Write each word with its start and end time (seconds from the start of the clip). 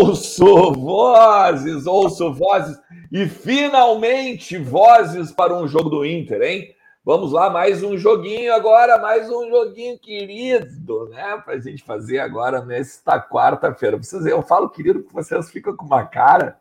Ouço 0.00 0.72
vozes, 0.74 1.84
ouço 1.84 2.32
vozes. 2.32 2.78
E 3.10 3.26
finalmente 3.26 4.56
vozes 4.56 5.32
para 5.32 5.52
um 5.52 5.66
jogo 5.66 5.90
do 5.90 6.06
Inter, 6.06 6.40
hein? 6.40 6.74
Vamos 7.04 7.32
lá, 7.32 7.50
mais 7.50 7.82
um 7.82 7.98
joguinho 7.98 8.54
agora, 8.54 8.98
mais 8.98 9.28
um 9.28 9.48
joguinho 9.48 9.98
querido, 9.98 11.08
né? 11.08 11.42
Para 11.44 11.54
a 11.54 11.58
gente 11.58 11.82
fazer 11.82 12.20
agora 12.20 12.64
nesta 12.64 13.20
quarta-feira. 13.20 13.96
Vocês, 13.96 14.24
eu 14.24 14.40
falo 14.40 14.70
querido 14.70 15.00
porque 15.00 15.14
vocês 15.14 15.50
ficam 15.50 15.76
com 15.76 15.86
uma 15.86 16.04
cara, 16.04 16.58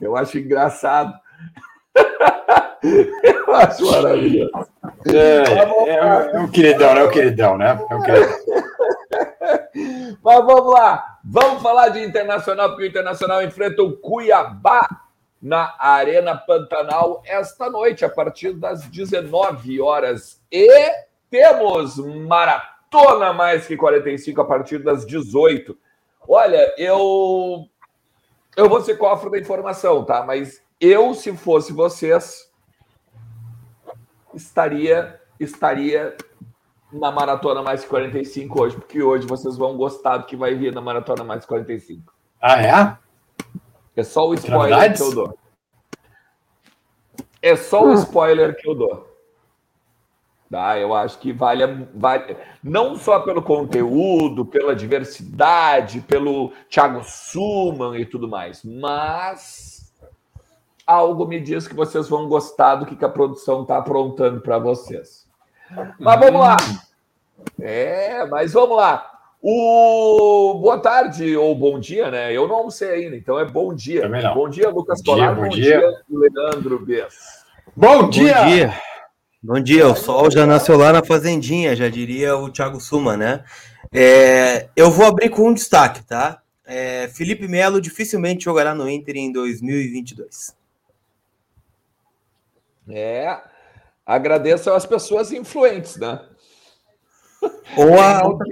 eu 0.00 0.16
acho 0.16 0.38
engraçado. 0.38 1.12
eu 3.22 3.54
acho 3.54 3.90
maravilhoso. 3.90 4.68
É, 5.12 5.90
é, 5.90 6.36
é, 6.36 6.40
um 6.40 6.48
queridão, 6.48 6.94
né? 6.94 7.00
É 7.00 7.04
um 7.04 7.10
queridão, 7.10 7.58
né? 7.58 7.86
É 7.90 7.94
um 7.94 8.02
queridão. 8.02 8.38
Mas 10.22 10.44
vamos 10.44 10.72
lá, 10.72 11.17
vamos 11.30 11.62
falar 11.62 11.90
de 11.90 12.02
Internacional, 12.02 12.70
porque 12.70 12.84
o 12.84 12.88
Internacional 12.88 13.42
enfrenta 13.42 13.82
o 13.82 13.96
Cuiabá 13.96 14.88
na 15.40 15.74
Arena 15.78 16.34
Pantanal 16.34 17.22
esta 17.26 17.68
noite, 17.68 18.04
a 18.04 18.08
partir 18.08 18.54
das 18.54 18.84
19 18.86 19.80
horas. 19.80 20.42
E 20.50 20.90
temos 21.30 21.98
maratona 21.98 23.32
mais 23.32 23.66
que 23.66 23.76
45 23.76 24.40
a 24.40 24.44
partir 24.44 24.78
das 24.78 25.06
18. 25.06 25.76
Olha, 26.26 26.74
eu 26.78 27.68
eu 28.56 28.68
vou 28.68 28.80
ser 28.80 28.96
cofre 28.96 29.30
da 29.30 29.38
informação, 29.38 30.04
tá? 30.04 30.24
Mas 30.24 30.62
eu, 30.80 31.14
se 31.14 31.36
fosse 31.36 31.72
vocês, 31.72 32.50
estaria 34.34 35.20
estaria 35.38 36.16
na 36.92 37.10
Maratona 37.10 37.62
Mais 37.62 37.84
45 37.84 38.60
hoje, 38.60 38.76
porque 38.76 39.02
hoje 39.02 39.26
vocês 39.26 39.56
vão 39.56 39.76
gostar 39.76 40.18
do 40.18 40.26
que 40.26 40.36
vai 40.36 40.54
vir 40.54 40.72
na 40.72 40.80
Maratona 40.80 41.24
Mais 41.24 41.44
45. 41.44 42.12
Ah, 42.40 42.62
é? 42.62 42.96
É 43.96 44.04
só 44.04 44.28
o 44.28 44.34
spoiler 44.34 44.96
que 44.96 45.02
eu 45.02 45.14
dou. 45.14 45.38
É 47.42 47.56
só 47.56 47.84
o 47.84 47.94
spoiler 47.94 48.56
que 48.56 48.68
eu 48.68 48.74
dou. 48.74 49.08
Tá? 50.50 50.78
Eu 50.78 50.94
acho 50.94 51.18
que 51.18 51.30
vale, 51.30 51.66
vale 51.94 52.36
não 52.62 52.96
só 52.96 53.20
pelo 53.20 53.42
conteúdo, 53.42 54.46
pela 54.46 54.74
diversidade, 54.74 56.00
pelo 56.00 56.52
Thiago 56.70 57.02
Suman 57.04 57.98
e 57.98 58.06
tudo 58.06 58.26
mais, 58.26 58.64
mas 58.64 59.92
algo 60.86 61.26
me 61.26 61.38
diz 61.38 61.68
que 61.68 61.74
vocês 61.74 62.08
vão 62.08 62.28
gostar 62.28 62.76
do 62.76 62.86
que, 62.86 62.96
que 62.96 63.04
a 63.04 63.10
produção 63.10 63.60
está 63.62 63.76
aprontando 63.76 64.40
para 64.40 64.58
vocês. 64.58 65.27
Mas 65.98 66.20
vamos 66.20 66.40
lá. 66.40 66.56
É, 67.60 68.24
mas 68.26 68.52
vamos 68.52 68.76
lá. 68.76 69.10
O 69.40 70.58
boa 70.60 70.78
tarde 70.78 71.36
ou 71.36 71.54
bom 71.54 71.78
dia, 71.78 72.10
né? 72.10 72.32
Eu 72.32 72.48
não 72.48 72.70
sei 72.70 73.04
ainda, 73.04 73.16
então 73.16 73.38
é 73.38 73.44
bom 73.44 73.72
dia. 73.72 74.08
Bom 74.34 74.48
dia, 74.48 74.68
Lucas 74.68 75.00
Colar. 75.02 75.34
Bom, 75.34 75.42
bom 75.42 75.48
dia, 75.48 75.78
dia, 75.78 76.02
Leandro 76.10 76.84
Bess. 76.84 77.44
Bom 77.76 78.08
dia. 78.08 78.34
Bom 78.34 78.46
dia. 78.46 78.74
Bom 79.40 79.60
dia, 79.60 79.86
o 79.86 79.94
sol 79.94 80.28
já 80.32 80.44
nasceu 80.44 80.76
lá 80.76 80.92
na 80.92 81.04
fazendinha, 81.04 81.76
já 81.76 81.88
diria 81.88 82.36
o 82.36 82.50
Thiago 82.50 82.80
Suma, 82.80 83.16
né? 83.16 83.44
É, 83.92 84.68
eu 84.74 84.90
vou 84.90 85.06
abrir 85.06 85.30
com 85.30 85.48
um 85.48 85.54
destaque, 85.54 86.02
tá? 86.04 86.42
É, 86.66 87.06
Felipe 87.08 87.46
Melo 87.46 87.80
dificilmente 87.80 88.44
jogará 88.44 88.74
no 88.74 88.90
Inter 88.90 89.16
em 89.16 89.30
2022. 89.30 90.56
É, 92.90 93.40
agradeço 94.08 94.70
às 94.72 94.86
pessoas 94.86 95.30
influentes, 95.30 95.96
né? 95.96 96.18
Ou 97.76 98.00
a 98.00 98.24
outra. 98.26 98.46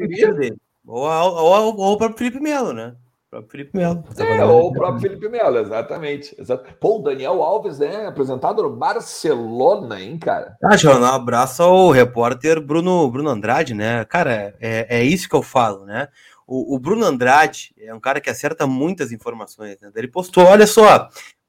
Ou, 0.86 1.08
a, 1.08 1.24
ou, 1.24 1.76
ou 1.78 1.92
o 1.94 1.96
próprio 1.96 2.18
Felipe 2.18 2.38
Melo, 2.38 2.74
né? 2.74 2.94
O 3.26 3.30
próprio 3.30 3.50
Felipe 3.50 3.76
Melo. 3.76 4.04
É, 4.18 4.44
ou 4.44 4.68
o 4.68 4.72
próprio 4.72 5.00
Felipe 5.00 5.28
Melo, 5.28 5.58
exatamente. 5.58 6.38
Exato. 6.38 6.72
Pô, 6.78 6.98
o 6.98 7.02
Daniel 7.02 7.42
Alves, 7.42 7.78
né? 7.78 8.06
Apresentado 8.06 8.62
no 8.62 8.76
Barcelona, 8.76 10.00
hein, 10.00 10.18
cara? 10.18 10.56
Ah, 10.62 10.76
João, 10.76 11.00
um 11.00 11.04
abraço 11.04 11.62
ao 11.62 11.90
repórter 11.90 12.60
Bruno, 12.60 13.10
Bruno 13.10 13.30
Andrade, 13.30 13.72
né? 13.74 14.04
Cara, 14.04 14.54
é, 14.60 14.98
é 14.98 15.02
isso 15.02 15.28
que 15.28 15.34
eu 15.34 15.42
falo, 15.42 15.86
né? 15.86 16.08
O, 16.46 16.76
o 16.76 16.78
Bruno 16.78 17.04
Andrade 17.04 17.74
é 17.80 17.92
um 17.92 17.98
cara 17.98 18.20
que 18.20 18.30
acerta 18.30 18.66
muitas 18.66 19.10
informações. 19.10 19.80
Né? 19.80 19.90
Ele 19.96 20.06
postou, 20.06 20.44
olha 20.44 20.66
só, 20.66 21.08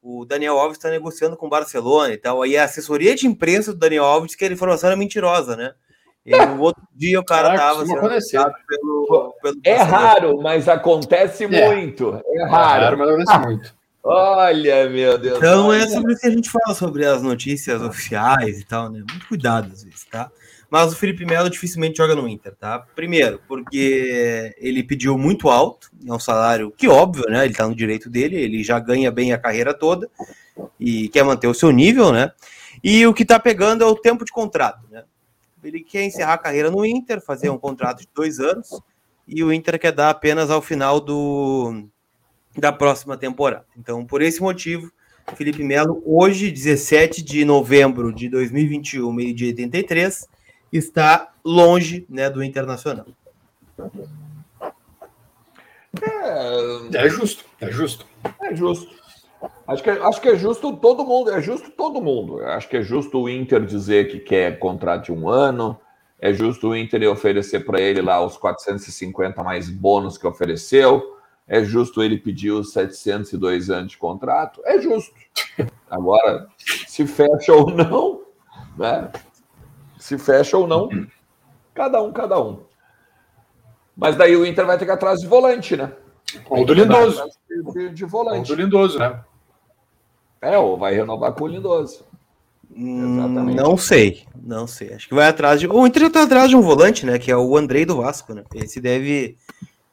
o 0.09 0.23
Daniel 0.23 0.57
Alves 0.57 0.77
está 0.77 0.89
negociando 0.89 1.35
com 1.35 1.47
o 1.47 1.49
Barcelona 1.49 2.13
e 2.13 2.17
tal. 2.17 2.41
Aí 2.41 2.55
a 2.55 2.63
assessoria 2.63 3.13
de 3.13 3.27
imprensa 3.27 3.73
do 3.73 3.79
Daniel 3.79 4.05
Alves 4.05 4.35
que 4.35 4.45
a 4.45 4.47
informação 4.47 4.87
era 4.87 4.95
mentirosa, 4.95 5.57
né? 5.57 5.73
E 6.25 6.31
no 6.45 6.61
outro 6.63 6.81
dia 6.95 7.19
o 7.19 7.25
cara 7.25 7.53
estava 7.53 7.85
sendo 7.85 7.99
pelo, 7.99 9.35
pelo 9.41 9.59
É 9.65 9.75
raro, 9.75 10.41
mas 10.41 10.69
acontece 10.69 11.43
é. 11.43 11.75
muito. 11.75 12.21
É 12.25 12.43
raro. 12.45 12.83
É 12.83 12.85
raro, 12.85 12.97
mas 12.97 13.09
acontece 13.09 13.33
ah. 13.33 13.39
muito. 13.39 13.75
Olha, 14.01 14.89
meu 14.89 15.17
Deus. 15.17 15.37
Então 15.37 15.67
olha. 15.67 15.83
é 15.83 15.87
sobre 15.87 16.13
isso 16.13 16.21
que 16.21 16.27
a 16.27 16.31
gente 16.31 16.49
fala 16.49 16.73
sobre 16.73 17.05
as 17.05 17.21
notícias 17.21 17.81
oficiais 17.81 18.61
e 18.61 18.65
tal, 18.65 18.89
né? 18.89 18.99
Muito 18.99 19.27
cuidado 19.27 19.69
às 19.73 19.83
vezes, 19.83 20.05
tá? 20.05 20.31
Mas 20.69 20.91
o 20.91 20.95
Felipe 20.95 21.25
Melo 21.25 21.49
dificilmente 21.49 21.97
joga 21.97 22.13
no 22.13 22.27
Inter, 22.27 22.53
tá? 22.55 22.79
Primeiro, 22.95 23.41
porque 23.47 24.53
ele 24.57 24.83
pediu 24.83 25.17
muito 25.17 25.49
alto, 25.49 25.89
é 26.05 26.13
um 26.13 26.19
salário 26.19 26.71
que, 26.71 26.87
óbvio, 26.87 27.25
né? 27.29 27.45
Ele 27.45 27.53
tá 27.53 27.67
no 27.67 27.75
direito 27.75 28.09
dele, 28.09 28.35
ele 28.35 28.63
já 28.63 28.77
ganha 28.79 29.09
bem 29.09 29.31
a 29.31 29.37
carreira 29.37 29.73
toda 29.73 30.09
e 30.79 31.07
quer 31.09 31.23
manter 31.23 31.47
o 31.47 31.53
seu 31.53 31.71
nível, 31.71 32.11
né? 32.11 32.31
E 32.83 33.05
o 33.07 33.13
que 33.13 33.25
tá 33.25 33.39
pegando 33.39 33.83
é 33.83 33.87
o 33.87 33.95
tempo 33.95 34.25
de 34.25 34.31
contrato, 34.31 34.81
né? 34.91 35.03
Ele 35.63 35.81
quer 35.81 36.03
encerrar 36.03 36.33
a 36.33 36.37
carreira 36.37 36.69
no 36.69 36.85
Inter, 36.85 37.21
fazer 37.21 37.49
um 37.49 37.57
contrato 37.57 38.01
de 38.01 38.09
dois 38.13 38.39
anos, 38.39 38.69
e 39.27 39.43
o 39.43 39.51
Inter 39.51 39.79
quer 39.79 39.91
dar 39.91 40.09
apenas 40.09 40.49
ao 40.49 40.61
final 40.61 40.99
do, 40.99 41.85
da 42.57 42.71
próxima 42.71 43.17
temporada. 43.17 43.65
Então, 43.77 44.05
por 44.05 44.21
esse 44.21 44.41
motivo, 44.41 44.91
Felipe 45.35 45.63
Melo, 45.63 46.01
hoje, 46.05 46.49
17 46.49 47.21
de 47.21 47.43
novembro 47.43 48.13
de 48.13 48.29
2021, 48.29 49.11
meio-dia 49.11 49.47
83, 49.47 50.27
está 50.71 51.31
longe 51.43 52.05
né, 52.09 52.29
do 52.29 52.43
Internacional. 52.43 53.05
É, 56.01 57.05
é 57.05 57.09
justo, 57.09 57.45
é 57.59 57.71
justo. 57.71 58.05
É 58.41 58.55
justo. 58.55 58.95
Acho 59.67 59.83
que, 59.83 59.89
é, 59.89 60.01
acho 60.01 60.21
que 60.21 60.29
é 60.29 60.35
justo 60.35 60.75
todo 60.77 61.05
mundo, 61.05 61.31
é 61.31 61.41
justo 61.41 61.69
todo 61.71 62.01
mundo. 62.01 62.41
Acho 62.41 62.67
que 62.69 62.77
é 62.77 62.81
justo 62.81 63.19
o 63.19 63.29
Inter 63.29 63.65
dizer 63.65 64.09
que 64.09 64.19
quer 64.19 64.57
contrato 64.59 65.05
de 65.05 65.11
um 65.11 65.29
ano, 65.29 65.79
é 66.19 66.33
justo 66.33 66.69
o 66.69 66.75
Inter 66.75 67.09
oferecer 67.11 67.65
para 67.65 67.79
ele 67.79 68.01
lá 68.01 68.23
os 68.23 68.37
450 68.37 69.43
mais 69.43 69.69
bônus 69.69 70.17
que 70.17 70.25
ofereceu, 70.25 71.17
é 71.47 71.63
justo 71.63 72.01
ele 72.01 72.17
pedir 72.17 72.51
os 72.51 72.73
702 72.73 73.69
anos 73.69 73.91
de 73.91 73.97
contrato, 73.97 74.61
é 74.65 74.81
justo. 74.81 75.13
Agora, 75.89 76.47
se 76.57 77.05
fecha 77.05 77.53
ou 77.53 77.69
não, 77.69 78.21
né? 78.77 79.09
Se 80.07 80.17
fecha 80.17 80.57
ou 80.57 80.65
não, 80.65 80.87
cada 81.73 82.01
um, 82.01 82.13
cada 82.13 82.41
um. 82.41 82.61
Mas 83.93 84.15
daí 84.15 84.37
o 84.37 84.45
Inter 84.45 84.65
vai 84.65 84.77
ter 84.77 84.85
que 84.85 84.91
ir 84.91 84.93
atrás 84.93 85.19
de 85.19 85.27
volante, 85.27 85.75
né? 85.75 85.91
Ou 86.49 86.63
do 86.63 86.73
Lindoso. 86.73 87.25
De, 87.73 87.89
de 87.89 88.05
volante. 88.05 88.49
Ou 88.49 88.55
do 88.55 88.63
Lindoso, 88.63 88.97
né? 88.97 89.19
É, 90.41 90.57
ou 90.57 90.77
vai 90.77 90.95
renovar 90.95 91.33
com 91.33 91.43
o 91.43 91.47
Lindoso. 91.47 92.05
Hum, 92.73 93.17
Exatamente. 93.17 93.57
Não 93.57 93.75
sei, 93.75 94.25
não 94.33 94.65
sei. 94.65 94.93
Acho 94.93 95.09
que 95.09 95.13
vai 95.13 95.27
atrás 95.27 95.59
de. 95.59 95.67
O 95.67 95.85
Inter 95.85 96.03
está 96.03 96.23
atrás 96.23 96.49
de 96.49 96.55
um 96.55 96.61
volante, 96.61 97.05
né? 97.05 97.19
Que 97.19 97.29
é 97.29 97.35
o 97.35 97.57
Andrei 97.57 97.85
do 97.85 97.97
Vasco, 97.97 98.33
né? 98.33 98.45
Esse 98.55 98.79
deve, 98.79 99.35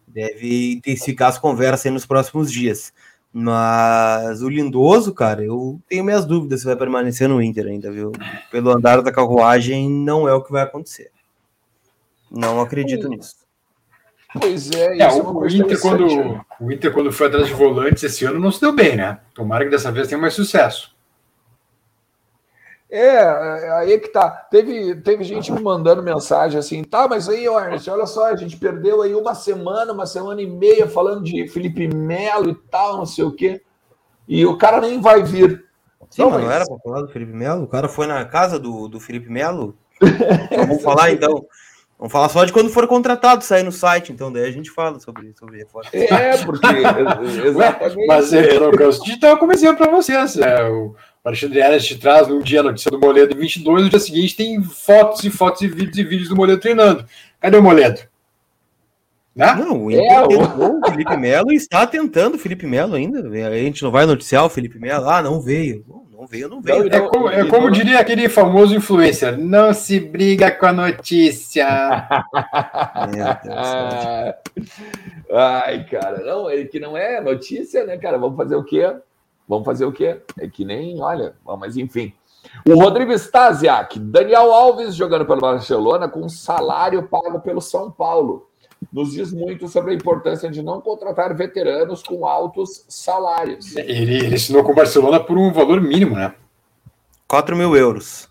deve 0.06 0.74
intensificar 0.74 1.30
as 1.30 1.40
conversas 1.40 1.92
nos 1.92 2.06
próximos 2.06 2.52
dias. 2.52 2.92
Mas 3.36 4.42
o 4.42 4.48
Lindoso, 4.48 5.12
cara, 5.12 5.44
eu 5.44 5.80
tenho 5.88 6.04
minhas 6.04 6.24
dúvidas 6.24 6.60
se 6.60 6.66
vai 6.66 6.76
permanecer 6.76 7.28
no 7.28 7.42
Inter 7.42 7.66
ainda, 7.66 7.90
viu? 7.90 8.12
Pelo 8.48 8.70
andar 8.70 9.02
da 9.02 9.10
carruagem, 9.10 9.90
não 9.90 10.28
é 10.28 10.32
o 10.32 10.40
que 10.40 10.52
vai 10.52 10.62
acontecer. 10.62 11.10
Não 12.30 12.60
acredito 12.60 13.08
nisso. 13.08 13.34
Pois 14.40 14.70
é, 14.70 14.98
é 14.98 15.12
o, 15.12 15.38
o, 15.38 15.48
Inter 15.48 15.80
quando, 15.80 16.44
o 16.60 16.72
Inter, 16.72 16.92
quando 16.92 17.10
foi 17.10 17.26
atrás 17.26 17.48
de 17.48 17.54
volantes 17.54 18.04
esse 18.04 18.24
ano, 18.24 18.38
não 18.38 18.52
se 18.52 18.60
deu 18.60 18.72
bem, 18.72 18.96
né? 18.96 19.18
Tomara 19.34 19.64
que 19.64 19.70
dessa 19.70 19.90
vez 19.90 20.06
tenha 20.06 20.20
mais 20.20 20.34
sucesso. 20.34 20.93
É, 22.90 23.16
é 23.16 23.72
aí 23.72 23.98
que 23.98 24.08
tá. 24.08 24.30
Teve, 24.50 24.96
teve 24.96 25.24
gente 25.24 25.50
me 25.50 25.60
mandando 25.60 26.02
mensagem 26.02 26.58
assim, 26.58 26.84
tá, 26.84 27.08
mas 27.08 27.28
aí, 27.28 27.46
Ernest, 27.46 27.90
olha 27.90 28.06
só, 28.06 28.26
a 28.26 28.36
gente 28.36 28.56
perdeu 28.56 29.02
aí 29.02 29.14
uma 29.14 29.34
semana, 29.34 29.92
uma 29.92 30.06
semana 30.06 30.40
e 30.40 30.46
meia 30.46 30.88
falando 30.88 31.24
de 31.24 31.48
Felipe 31.48 31.88
Melo 31.88 32.50
e 32.50 32.54
tal, 32.54 32.98
não 32.98 33.06
sei 33.06 33.24
o 33.24 33.32
quê. 33.32 33.62
E 34.28 34.46
o 34.46 34.56
cara 34.56 34.80
nem 34.80 35.00
vai 35.00 35.22
vir. 35.22 35.64
Sim, 36.10 36.22
não, 36.22 36.30
mas 36.30 36.44
não 36.44 36.50
era 36.50 36.64
para 36.64 36.78
falar 36.78 37.02
do 37.02 37.08
Felipe 37.08 37.32
Melo? 37.32 37.64
O 37.64 37.68
cara 37.68 37.88
foi 37.88 38.06
na 38.06 38.24
casa 38.24 38.58
do, 38.58 38.88
do 38.88 39.00
Felipe 39.00 39.30
Melo? 39.30 39.76
Vamos 40.56 40.82
falar 40.82 41.10
então. 41.10 41.44
Vamos 41.98 42.12
falar 42.12 42.28
só 42.28 42.44
de 42.44 42.52
quando 42.52 42.70
for 42.70 42.86
contratado, 42.86 43.44
sair 43.44 43.62
no 43.62 43.72
site, 43.72 44.12
então 44.12 44.32
daí 44.32 44.44
a 44.44 44.50
gente 44.50 44.70
fala 44.70 44.98
sobre, 45.00 45.32
sobre 45.38 45.58
reforço. 45.58 45.90
É, 45.94 46.36
porque. 46.44 46.66
exatamente. 47.46 48.06
Mas 48.06 48.32
é, 48.32 48.56
eu 48.56 48.90
estava 48.90 49.36
como 49.36 49.52
exemplo 49.52 49.78
para 49.78 49.90
vocês. 49.90 50.36
É, 50.36 50.68
o 50.68 50.94
Alexandre 51.24 51.58
Eres 51.58 51.86
te 51.86 51.98
traz 51.98 52.28
um 52.28 52.40
dia 52.40 52.60
a 52.60 52.64
notícia 52.64 52.90
do 52.90 53.00
Moledo 53.00 53.34
22, 53.34 53.84
no 53.84 53.88
dia 53.88 53.98
seguinte 53.98 54.36
tem 54.36 54.62
fotos 54.62 55.24
e 55.24 55.30
fotos 55.30 55.62
e 55.62 55.68
vídeos 55.68 55.96
e 55.96 56.04
vídeos 56.04 56.28
do 56.28 56.36
Moledo 56.36 56.60
treinando. 56.60 57.06
Cadê 57.40 57.56
o 57.56 57.62
Moledo? 57.62 58.02
Né? 59.34 59.54
Não, 59.54 59.84
o 59.84 59.90
Inter 59.90 60.04
é, 60.04 60.28
tentou 60.28 60.78
o 60.78 60.86
Felipe 60.86 61.16
Melo 61.16 61.50
e 61.50 61.56
está 61.56 61.86
tentando 61.86 62.34
o 62.34 62.38
Felipe 62.38 62.66
Melo 62.66 62.94
ainda. 62.94 63.26
A 63.48 63.56
gente 63.56 63.82
não 63.82 63.90
vai 63.90 64.04
noticiar 64.04 64.44
o 64.44 64.50
Felipe 64.50 64.78
Melo. 64.78 65.08
Ah, 65.08 65.22
não 65.22 65.40
veio. 65.40 65.82
Não 66.12 66.26
veio, 66.26 66.48
não 66.48 66.60
veio. 66.60 66.86
É 66.94 67.00
como, 67.00 67.28
é 67.28 67.44
como 67.48 67.70
diria 67.70 67.98
aquele 67.98 68.28
famoso 68.28 68.74
influencer: 68.74 69.38
não 69.38 69.74
se 69.74 69.98
briga 69.98 70.50
com 70.50 70.66
a 70.66 70.72
notícia. 70.72 71.66
Ai, 75.32 75.84
cara, 75.90 76.22
não, 76.22 76.48
é 76.48 76.64
que 76.64 76.78
não 76.78 76.96
é 76.96 77.20
notícia, 77.20 77.84
né, 77.84 77.96
cara? 77.96 78.18
Vamos 78.18 78.36
fazer 78.36 78.54
o 78.56 78.62
quê? 78.62 78.94
Vamos 79.48 79.64
fazer 79.64 79.84
o 79.84 79.92
quê? 79.92 80.20
É 80.38 80.48
que 80.48 80.64
nem, 80.64 81.00
olha, 81.02 81.34
mas 81.58 81.76
enfim. 81.76 82.12
O 82.66 82.78
Rodrigo 82.78 83.12
Stasiak, 83.12 83.98
Daniel 83.98 84.52
Alves 84.52 84.94
jogando 84.94 85.26
pelo 85.26 85.40
Barcelona 85.40 86.08
com 86.08 86.28
salário 86.28 87.08
pago 87.08 87.40
pelo 87.40 87.60
São 87.60 87.90
Paulo. 87.90 88.48
Nos 88.92 89.12
diz 89.12 89.32
muito 89.32 89.66
sobre 89.68 89.92
a 89.92 89.94
importância 89.94 90.50
de 90.50 90.62
não 90.62 90.80
contratar 90.80 91.34
veteranos 91.34 92.02
com 92.02 92.26
altos 92.26 92.84
salários. 92.88 93.74
Ele, 93.76 94.16
ele 94.16 94.34
assinou 94.34 94.62
com 94.62 94.72
o 94.72 94.74
Barcelona 94.74 95.18
por 95.20 95.38
um 95.38 95.52
valor 95.52 95.80
mínimo, 95.80 96.16
né? 96.16 96.34
4 97.26 97.56
mil 97.56 97.74
euros. 97.74 98.28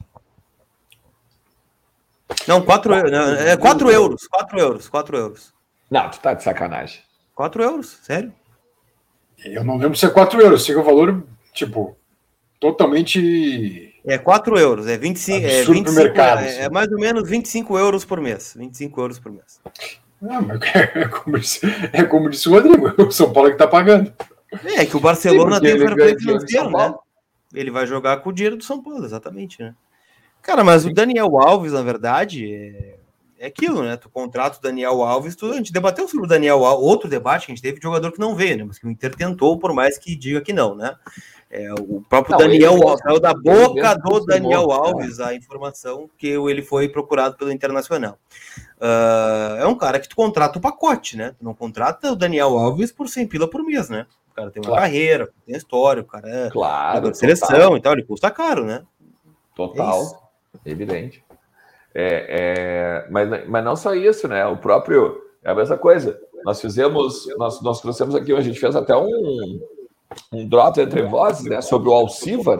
Não, 2.48 2.62
4 2.62 2.94
euros. 2.94 3.12
É 3.42 3.58
4 3.58 3.92
euros. 3.92 4.28
4 4.28 4.60
euros. 4.60 4.90
4 4.90 5.18
euros. 5.18 5.54
Não, 5.90 6.10
tu 6.10 6.20
tá 6.20 6.34
de 6.34 6.44
sacanagem. 6.44 7.02
4 7.36 7.64
euros, 7.64 8.00
sério? 8.04 8.34
Eu 9.46 9.64
não 9.64 9.78
lembro 9.78 9.98
se 9.98 10.06
é 10.06 10.10
4 10.10 10.42
euros. 10.42 10.66
Sei 10.66 10.74
que 10.76 10.82
o 10.82 10.84
valor, 10.84 11.24
tipo, 11.54 11.98
totalmente 12.60 13.94
é 14.06 14.18
4 14.18 14.58
euros, 14.58 14.88
é 14.88 14.98
25, 14.98 15.46
é, 15.46 15.64
25 15.64 15.92
mercado, 15.94 16.42
é, 16.42 16.64
é, 16.64 16.70
mais 16.70 16.92
ou 16.92 17.00
menos 17.00 17.28
25 17.28 17.78
euros 17.78 18.04
por 18.04 18.20
mês. 18.20 18.54
25 18.58 19.02
euros 19.02 19.18
por 19.20 19.32
mês. 19.32 19.62
Não, 20.22 20.42
mas 20.42 20.60
é 20.76 21.08
como, 21.08 21.40
disse, 21.40 21.62
é 21.94 22.04
como 22.04 22.30
disse 22.30 22.50
o 22.50 22.52
Rodrigo, 22.52 22.94
o 23.02 23.12
São 23.12 23.32
Paulo 23.32 23.50
é 23.50 23.52
que 23.54 23.58
tá 23.58 23.68
pagando. 23.68 24.14
É, 24.76 24.86
que 24.86 24.98
o 24.98 25.00
Barcelona 25.00 25.56
Sim, 25.56 25.62
tem 25.62 25.80
fair 25.80 25.96
play 25.96 26.20
financeiro, 26.20 26.70
né? 26.70 26.94
Ele 27.54 27.72
vai 27.72 27.88
jogar 27.88 28.18
com 28.18 28.30
o 28.30 28.34
dinheiro 28.34 28.58
do 28.58 28.64
São 28.64 28.84
Paulo, 28.84 29.06
exatamente, 29.06 29.62
né? 29.62 29.74
Cara, 30.42 30.64
mas 30.64 30.84
Sim. 30.84 30.90
o 30.90 30.94
Daniel 30.94 31.40
Alves, 31.40 31.72
na 31.72 31.82
verdade, 31.82 32.54
é, 32.54 32.96
é 33.44 33.48
aquilo, 33.48 33.84
né? 33.84 33.98
Tu 33.98 34.10
contrata 34.10 34.58
o 34.58 34.62
Daniel 34.62 35.04
Alves, 35.04 35.36
tu, 35.36 35.52
a 35.52 35.56
gente 35.56 35.74
debateu 35.74 36.08
sobre 36.08 36.26
o 36.26 36.30
Daniel 36.30 36.64
Alves, 36.64 36.88
outro 36.88 37.10
debate 37.10 37.46
que 37.46 37.52
a 37.52 37.56
gente 37.56 37.62
teve 37.62 37.78
de 37.78 37.84
jogador 37.84 38.10
que 38.14 38.20
não 38.20 38.36
veio, 38.36 38.58
né? 38.58 38.64
Mas 38.64 38.80
que 38.80 38.88
o 38.88 38.90
Inter 38.90 39.14
tentou, 39.14 39.60
por 39.60 39.74
mais 39.74 39.98
que 39.98 40.16
diga 40.16 40.40
que 40.40 40.54
não, 40.54 40.74
né? 40.74 40.96
É, 41.52 41.74
o 41.74 42.02
próprio 42.10 42.32
não, 42.32 42.38
Daniel 42.40 42.88
Alves, 42.88 43.04
saiu 43.04 43.20
da 43.20 43.34
boca 43.34 43.96
do 43.96 44.26
Daniel. 44.26 44.72
Alves 44.72 45.20
a 45.20 45.36
informação 45.36 46.10
que 46.18 46.28
ele 46.28 46.62
foi 46.62 46.88
procurado 46.88 47.36
pelo 47.36 47.52
Internacional. 47.52 48.18
Uh, 48.78 49.60
é 49.60 49.68
um 49.68 49.76
cara 49.76 50.00
que 50.00 50.08
tu 50.08 50.16
contrata 50.16 50.58
o 50.58 50.62
pacote, 50.62 51.18
né? 51.18 51.36
Tu 51.38 51.44
não 51.44 51.54
contrata 51.54 52.14
o 52.14 52.16
Daniel 52.16 52.58
Alves 52.58 52.94
por 52.94 53.10
100 53.10 53.28
pila 53.28 53.50
por 53.50 53.62
mês, 53.62 53.90
né? 53.90 54.08
O 54.32 54.36
cara 54.36 54.52
tem 54.52 54.62
uma 54.62 54.70
claro. 54.70 54.82
carreira, 54.82 55.30
tem 55.46 55.56
história, 55.56 56.02
o 56.02 56.06
cara 56.06 56.30
é 56.30 56.50
claro, 56.50 57.14
seleção 57.14 57.76
e 57.76 57.82
tal, 57.82 57.94
ele 57.94 58.04
custa 58.04 58.32
caro, 58.32 58.66
né? 58.66 58.84
Total, 59.54 60.32
é 60.66 60.72
evidente. 60.72 61.23
É, 61.96 62.26
é, 63.06 63.08
mas, 63.10 63.48
mas 63.48 63.64
não 63.64 63.76
só 63.76 63.94
isso, 63.94 64.28
né? 64.28 64.46
O 64.46 64.58
próprio. 64.58 65.22
É 65.44 65.52
a 65.52 65.56
mesma 65.56 65.78
coisa. 65.78 66.20
Nós 66.46 66.60
fizemos, 66.60 67.28
nós, 67.38 67.62
nós 67.62 67.82
trouxemos 67.82 68.16
aqui, 68.16 68.34
a 68.34 68.42
gente 68.42 68.60
fez 68.60 68.76
até 68.76 68.96
um, 68.96 69.60
um 70.32 70.48
drop 70.48 70.80
entre 70.80 71.04
vozes 71.04 71.46
né, 71.46 71.62
sobre 71.62 71.90
o 71.90 71.94
Alcivar, 71.94 72.60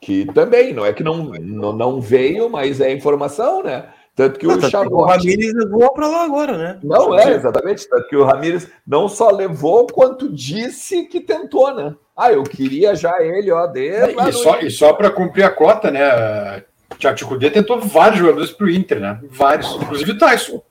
que 0.00 0.26
também 0.32 0.72
não 0.72 0.84
é 0.84 0.92
que 0.92 1.02
não, 1.02 1.24
não, 1.24 1.72
não 1.72 2.00
veio, 2.00 2.48
mas 2.48 2.80
é 2.80 2.92
informação, 2.92 3.62
né? 3.62 3.88
Tanto 4.14 4.38
que 4.38 4.46
o 4.46 4.60
Charlotte... 4.70 4.94
O 4.94 5.04
Ramires 5.04 5.54
levou 5.54 5.92
para 5.92 6.06
lá 6.06 6.24
agora, 6.24 6.56
né? 6.56 6.78
Não, 6.84 7.18
é, 7.18 7.34
exatamente. 7.34 7.88
Tanto 7.88 8.06
que 8.06 8.16
o 8.16 8.22
Ramires 8.22 8.68
não 8.86 9.08
só 9.08 9.30
levou, 9.30 9.88
quanto 9.88 10.32
disse 10.32 11.04
que 11.06 11.20
tentou, 11.20 11.74
né? 11.74 11.96
Ah, 12.16 12.32
eu 12.32 12.44
queria 12.44 12.94
já 12.94 13.20
ele, 13.20 13.50
ó, 13.50 13.66
dele. 13.66 14.14
E, 14.28 14.32
só, 14.32 14.60
e 14.60 14.70
só 14.70 14.92
para 14.92 15.10
cumprir 15.10 15.42
a 15.42 15.50
cota, 15.50 15.90
né? 15.90 16.62
Thiago 16.98 17.26
Cudê 17.26 17.50
tentou 17.50 17.80
vários 17.80 18.20
jogadores 18.20 18.50
para 18.50 18.66
o 18.66 18.70
Inter, 18.70 19.00
né? 19.00 19.20
Vários, 19.30 19.74
inclusive 19.74 20.12
o 20.12 20.18
Tyson. 20.18 20.62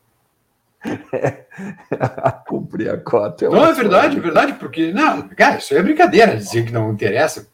Cumprir 2.47 2.89
a 2.89 2.97
cota. 2.97 3.45
É 3.45 3.49
não, 3.49 3.65
é 3.65 3.73
verdade, 3.73 4.17
é 4.17 4.19
verdade, 4.19 4.53
porque, 4.53 4.91
não, 4.91 5.27
cara, 5.29 5.57
isso 5.57 5.73
aí 5.73 5.79
é 5.79 5.83
brincadeira, 5.83 6.35
dizer 6.35 6.65
que 6.65 6.71
não 6.71 6.91
interessa. 6.91 7.47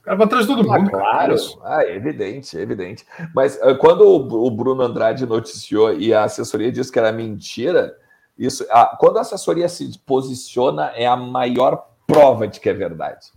O 0.00 0.04
cara 0.04 0.16
vai 0.16 0.26
atrás 0.26 0.46
de 0.46 0.54
todo 0.54 0.70
ah, 0.70 0.78
mundo. 0.78 0.90
claro, 0.90 1.34
ah, 1.64 1.84
é 1.84 1.96
evidente, 1.96 2.56
é 2.56 2.60
evidente. 2.60 3.04
Mas 3.34 3.56
uh, 3.56 3.76
quando 3.78 4.02
o, 4.06 4.50
Bruno 4.50 4.82
Andrade 4.82 5.26
noticiou 5.26 5.92
e 5.94 6.14
a 6.14 6.24
assessoria 6.24 6.70
disse 6.70 6.92
que 6.92 6.98
era 6.98 7.10
mentira, 7.10 7.96
isso, 8.38 8.62
uh, 8.64 8.96
quando 8.98 9.18
a 9.18 9.22
assessoria 9.22 9.68
se 9.68 9.98
posiciona, 10.00 10.92
é 10.94 11.06
a 11.06 11.16
maior 11.16 11.88
prova 12.06 12.46
de 12.46 12.60
que 12.60 12.68
é 12.68 12.74
verdade. 12.74 13.32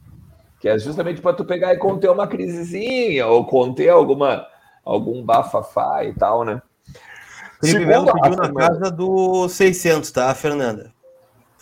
Que 0.60 0.68
é 0.68 0.78
justamente 0.78 1.22
para 1.22 1.34
tu 1.34 1.46
pegar 1.46 1.74
e 1.74 1.78
conter 1.78 2.10
uma 2.12 2.28
crisezinha 2.28 3.26
ou 3.26 3.46
conter 3.46 3.90
alguma 3.90 4.46
algum 4.84 5.24
bafafá 5.24 6.04
e 6.04 6.14
tal, 6.14 6.44
né? 6.44 6.62
Felipe 7.62 7.86
Melo 7.86 8.12
pediu 8.14 8.38
na 8.38 8.54
casa 8.54 8.90
do 8.90 9.50
600, 9.50 10.12
tá, 10.12 10.34
Fernanda? 10.34 10.94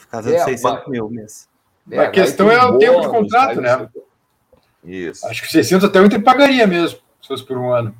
Casa 0.10 0.34
é, 0.34 0.44
600 0.44 0.64
mas... 0.64 0.88
mil 0.88 1.10
mês. 1.10 1.50
É, 1.90 2.00
a 2.00 2.12
questão 2.12 2.52
é 2.52 2.64
o 2.66 2.78
tempo 2.78 3.02
de 3.02 3.08
contrato, 3.08 3.60
né? 3.62 3.90
Isso. 4.84 5.26
Acho 5.28 5.42
que 5.42 5.52
600 5.52 5.90
até 5.90 6.00
o 6.00 6.06
Inter 6.06 6.22
pagaria 6.22 6.68
mesmo, 6.68 7.00
se 7.22 7.28
fosse 7.28 7.44
por 7.44 7.58
um 7.58 7.72
ano. 7.72 7.96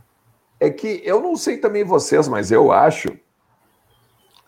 É 0.60 0.70
que 0.70 1.02
eu 1.04 1.22
não 1.22 1.36
sei 1.36 1.58
também 1.58 1.84
vocês, 1.84 2.28
mas 2.28 2.52
eu 2.52 2.72
acho 2.72 3.10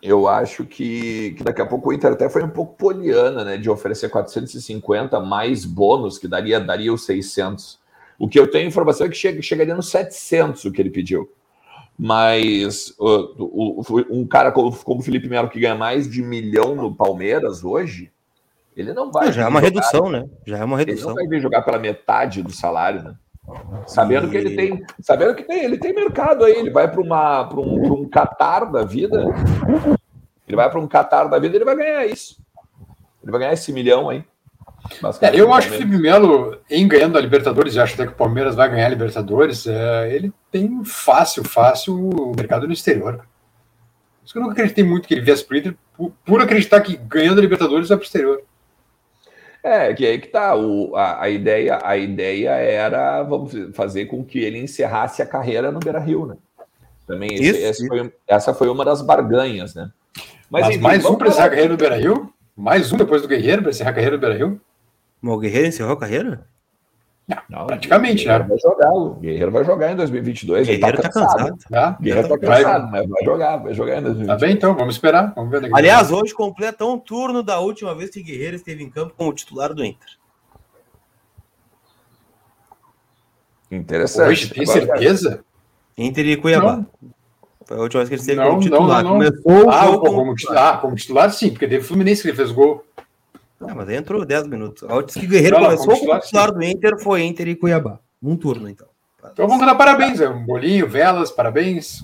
eu 0.02 0.26
acho 0.26 0.64
que, 0.64 1.32
que, 1.32 1.44
daqui 1.44 1.60
a 1.60 1.66
pouco 1.66 1.90
o 1.90 1.92
Inter 1.92 2.12
até 2.12 2.28
foi 2.28 2.42
um 2.42 2.48
pouco 2.48 2.74
poliana, 2.74 3.44
né, 3.44 3.56
de 3.58 3.68
oferecer 3.68 4.08
450 4.08 5.20
mais 5.20 5.66
bônus, 5.66 6.18
que 6.18 6.26
daria, 6.26 6.58
daria 6.58 6.92
os 6.92 7.04
600. 7.04 7.78
O 8.20 8.28
que 8.28 8.38
eu 8.38 8.50
tenho 8.50 8.68
informação 8.68 9.06
é 9.06 9.08
que 9.08 9.16
chega, 9.16 9.40
chegaria 9.40 9.74
nos 9.74 9.88
700 9.88 10.66
o 10.66 10.70
que 10.70 10.82
ele 10.82 10.90
pediu. 10.90 11.32
Mas 11.98 12.94
uh, 13.00 14.06
um 14.10 14.26
cara 14.26 14.52
como, 14.52 14.76
como 14.76 15.00
o 15.00 15.02
Felipe 15.02 15.26
Melo, 15.26 15.48
que 15.48 15.58
ganha 15.58 15.74
mais 15.74 16.08
de 16.08 16.22
milhão 16.22 16.74
no 16.74 16.94
Palmeiras 16.94 17.64
hoje, 17.64 18.12
ele 18.76 18.92
não 18.92 19.10
vai. 19.10 19.32
já 19.32 19.44
é 19.44 19.48
uma 19.48 19.60
jogar, 19.60 19.74
redução, 19.74 20.10
né? 20.10 20.28
Já 20.46 20.58
é 20.58 20.64
uma 20.64 20.76
redução. 20.76 20.98
Ele 21.00 21.08
não 21.08 21.14
vai 21.14 21.26
vir 21.28 21.40
jogar 21.40 21.62
pela 21.62 21.78
metade 21.78 22.42
do 22.42 22.52
salário, 22.52 23.02
né? 23.02 23.14
Sabendo 23.86 24.26
e... 24.26 24.30
que 24.30 24.36
ele 24.36 24.54
tem, 24.54 24.84
sabendo 25.00 25.34
que 25.34 25.42
tem, 25.42 25.64
ele 25.64 25.78
tem 25.78 25.94
mercado 25.94 26.44
aí, 26.44 26.52
ele 26.52 26.70
vai 26.70 26.90
para 26.90 27.00
uma 27.00 27.44
para 27.46 27.58
um, 27.58 28.02
um 28.02 28.08
Qatar 28.08 28.70
da 28.70 28.84
vida. 28.84 29.24
Ele 30.46 30.56
vai 30.56 30.68
para 30.68 30.78
um 30.80 30.86
Qatar 30.86 31.26
da 31.30 31.38
vida, 31.38 31.56
ele 31.56 31.64
vai 31.64 31.76
ganhar 31.76 32.04
isso. 32.06 32.36
Ele 33.22 33.32
vai 33.32 33.40
ganhar 33.40 33.54
esse 33.54 33.72
milhão 33.72 34.10
aí. 34.10 34.22
É, 35.20 35.38
eu 35.38 35.52
acho 35.52 35.68
que 35.68 35.74
o 35.74 35.78
Felipe 35.78 35.98
Melo, 35.98 36.58
em 36.68 36.88
ganhando 36.88 37.16
a 37.16 37.20
Libertadores, 37.20 37.74
e 37.74 37.80
acho 37.80 37.94
até 37.94 38.06
que 38.06 38.12
o 38.12 38.16
Palmeiras 38.16 38.54
vai 38.54 38.68
ganhar 38.68 38.86
a 38.86 38.90
Libertadores, 38.90 39.66
é, 39.66 40.14
ele 40.14 40.32
tem 40.50 40.82
fácil, 40.84 41.44
fácil 41.44 41.94
o 41.94 42.34
mercado 42.34 42.66
no 42.66 42.72
exterior. 42.72 43.16
Por 43.16 44.24
isso 44.24 44.32
que 44.32 44.38
eu 44.38 44.42
nunca 44.42 44.54
acreditei 44.54 44.84
muito 44.84 45.06
que 45.06 45.14
ele 45.14 45.20
viesse 45.20 45.44
para 45.44 45.54
o 45.54 45.58
Inter, 45.58 45.76
por, 45.96 46.12
por, 46.24 46.40
acreditar 46.40 46.80
que 46.80 46.96
ganhando 46.96 47.38
a 47.38 47.42
Libertadores 47.42 47.88
vai 47.88 47.98
para 47.98 48.04
o 48.04 48.06
exterior. 48.06 48.42
É, 49.62 49.92
que 49.92 50.06
aí 50.06 50.18
que 50.18 50.28
tá. 50.28 50.56
O, 50.56 50.96
a, 50.96 51.22
a, 51.22 51.28
ideia, 51.28 51.78
a 51.82 51.96
ideia 51.96 52.50
era 52.50 53.22
vamos 53.22 53.52
fazer 53.74 54.06
com 54.06 54.24
que 54.24 54.38
ele 54.38 54.58
encerrasse 54.58 55.20
a 55.20 55.26
carreira 55.26 55.70
no 55.70 55.78
Beira 55.78 55.98
Rio, 55.98 56.24
né? 56.24 56.36
Também 57.06 57.34
esse, 57.34 57.42
isso, 57.42 57.58
esse 57.58 57.82
isso. 57.82 57.88
Foi, 57.88 58.12
essa 58.26 58.54
foi 58.54 58.68
uma 58.68 58.84
das 58.84 59.02
barganhas, 59.02 59.74
né? 59.74 59.90
Mas, 60.48 60.62
Mas 60.62 60.70
enfim, 60.70 60.82
mais 60.82 61.04
um 61.04 61.16
para 61.16 61.28
encerrar 61.28 61.46
a 61.46 61.50
carreira 61.50 61.70
no 61.70 61.76
Beira 61.76 61.96
Rio? 61.96 62.32
Mais 62.56 62.92
um 62.92 62.96
depois 62.96 63.20
do 63.20 63.28
Guerreiro 63.28 63.62
para 63.62 63.70
encerrar 63.70 63.90
a 63.90 63.94
carreira 63.94 64.16
do 64.16 64.20
Beira 64.20 64.36
Rio? 64.36 64.60
O 65.22 65.38
Guerreiro 65.38 65.68
encerrou 65.68 65.92
a 65.92 65.98
carreira? 65.98 66.46
Não, 67.48 67.66
praticamente, 67.66 68.26
né? 68.26 68.38
Vai 68.40 68.58
jogar, 68.58 68.92
o 68.92 69.14
Guerreiro 69.14 69.50
vai 69.52 69.64
jogar 69.64 69.92
em 69.92 69.96
2022. 69.96 70.66
Guerreiro 70.66 70.86
ele 70.86 70.96
tá, 70.96 71.02
tá 71.02 71.08
cansado. 71.08 71.36
cansado. 71.36 71.58
Tá? 71.70 71.98
Guerreiro 72.00 72.28
tá, 72.28 72.38
tá 72.38 72.46
cansado, 72.46 72.90
vai... 72.90 73.00
mas 73.00 73.08
vai 73.08 73.24
jogar, 73.24 73.56
vai 73.58 73.74
jogar 73.74 73.98
em 73.98 74.02
2022. 74.02 74.26
Tá 74.26 74.46
bem, 74.46 74.54
então, 74.54 74.74
vamos 74.74 74.94
esperar. 74.94 75.32
Vamos 75.34 75.50
ver 75.50 75.70
Aliás, 75.72 76.10
hoje 76.10 76.34
completa 76.34 76.84
um 76.84 76.98
turno 76.98 77.42
da 77.42 77.60
última 77.60 77.94
vez 77.94 78.10
que 78.10 78.22
Guerreiro 78.22 78.56
esteve 78.56 78.82
em 78.82 78.90
campo 78.90 79.14
como 79.16 79.32
titular 79.32 79.72
do 79.72 79.84
Inter. 79.84 80.08
Interessante. 83.70 84.28
Hoje, 84.28 84.50
tem 84.52 84.66
certeza? 84.66 85.44
Inter 85.96 86.26
e 86.26 86.36
Cuiabá. 86.36 86.78
Não. 86.78 86.86
Foi 87.64 87.76
a 87.76 87.82
última 87.82 88.00
vez 88.00 88.08
que 88.08 88.14
ele 88.16 88.20
esteve 88.20 88.40
não, 88.40 88.50
como 88.50 88.60
titular. 88.60 89.04
Não, 89.04 89.10
não, 89.10 89.18
não. 89.20 89.30
Começou 89.30 89.70
ah, 89.70 89.86
como, 89.86 90.00
como, 90.00 90.34
titular. 90.34 90.74
Ah, 90.74 90.76
como 90.78 90.96
titular, 90.96 91.32
sim, 91.32 91.50
porque 91.50 91.68
teve 91.68 91.84
Fluminense 91.84 92.22
que 92.22 92.28
ele 92.28 92.36
fez 92.36 92.50
gol. 92.50 92.84
Ah, 93.60 93.74
mas 93.74 93.88
entrou 93.90 94.24
10 94.24 94.46
minutos. 94.46 94.88
Antes 94.88 95.14
que 95.14 95.26
Guerreiro 95.26 95.58
não, 95.58 95.66
começou 95.66 95.98
como 95.98 96.18
titular 96.20 96.52
do 96.52 96.62
Inter, 96.62 96.98
foi 96.98 97.22
Inter 97.22 97.48
e 97.48 97.56
Cuiabá. 97.56 97.98
Um 98.22 98.36
turno, 98.36 98.68
então. 98.68 98.86
Então 99.32 99.46
vamos 99.46 99.66
dar 99.66 99.74
parabéns. 99.74 100.20
É 100.20 100.28
um 100.28 100.44
bolinho, 100.44 100.88
velas, 100.88 101.30
parabéns. 101.30 102.02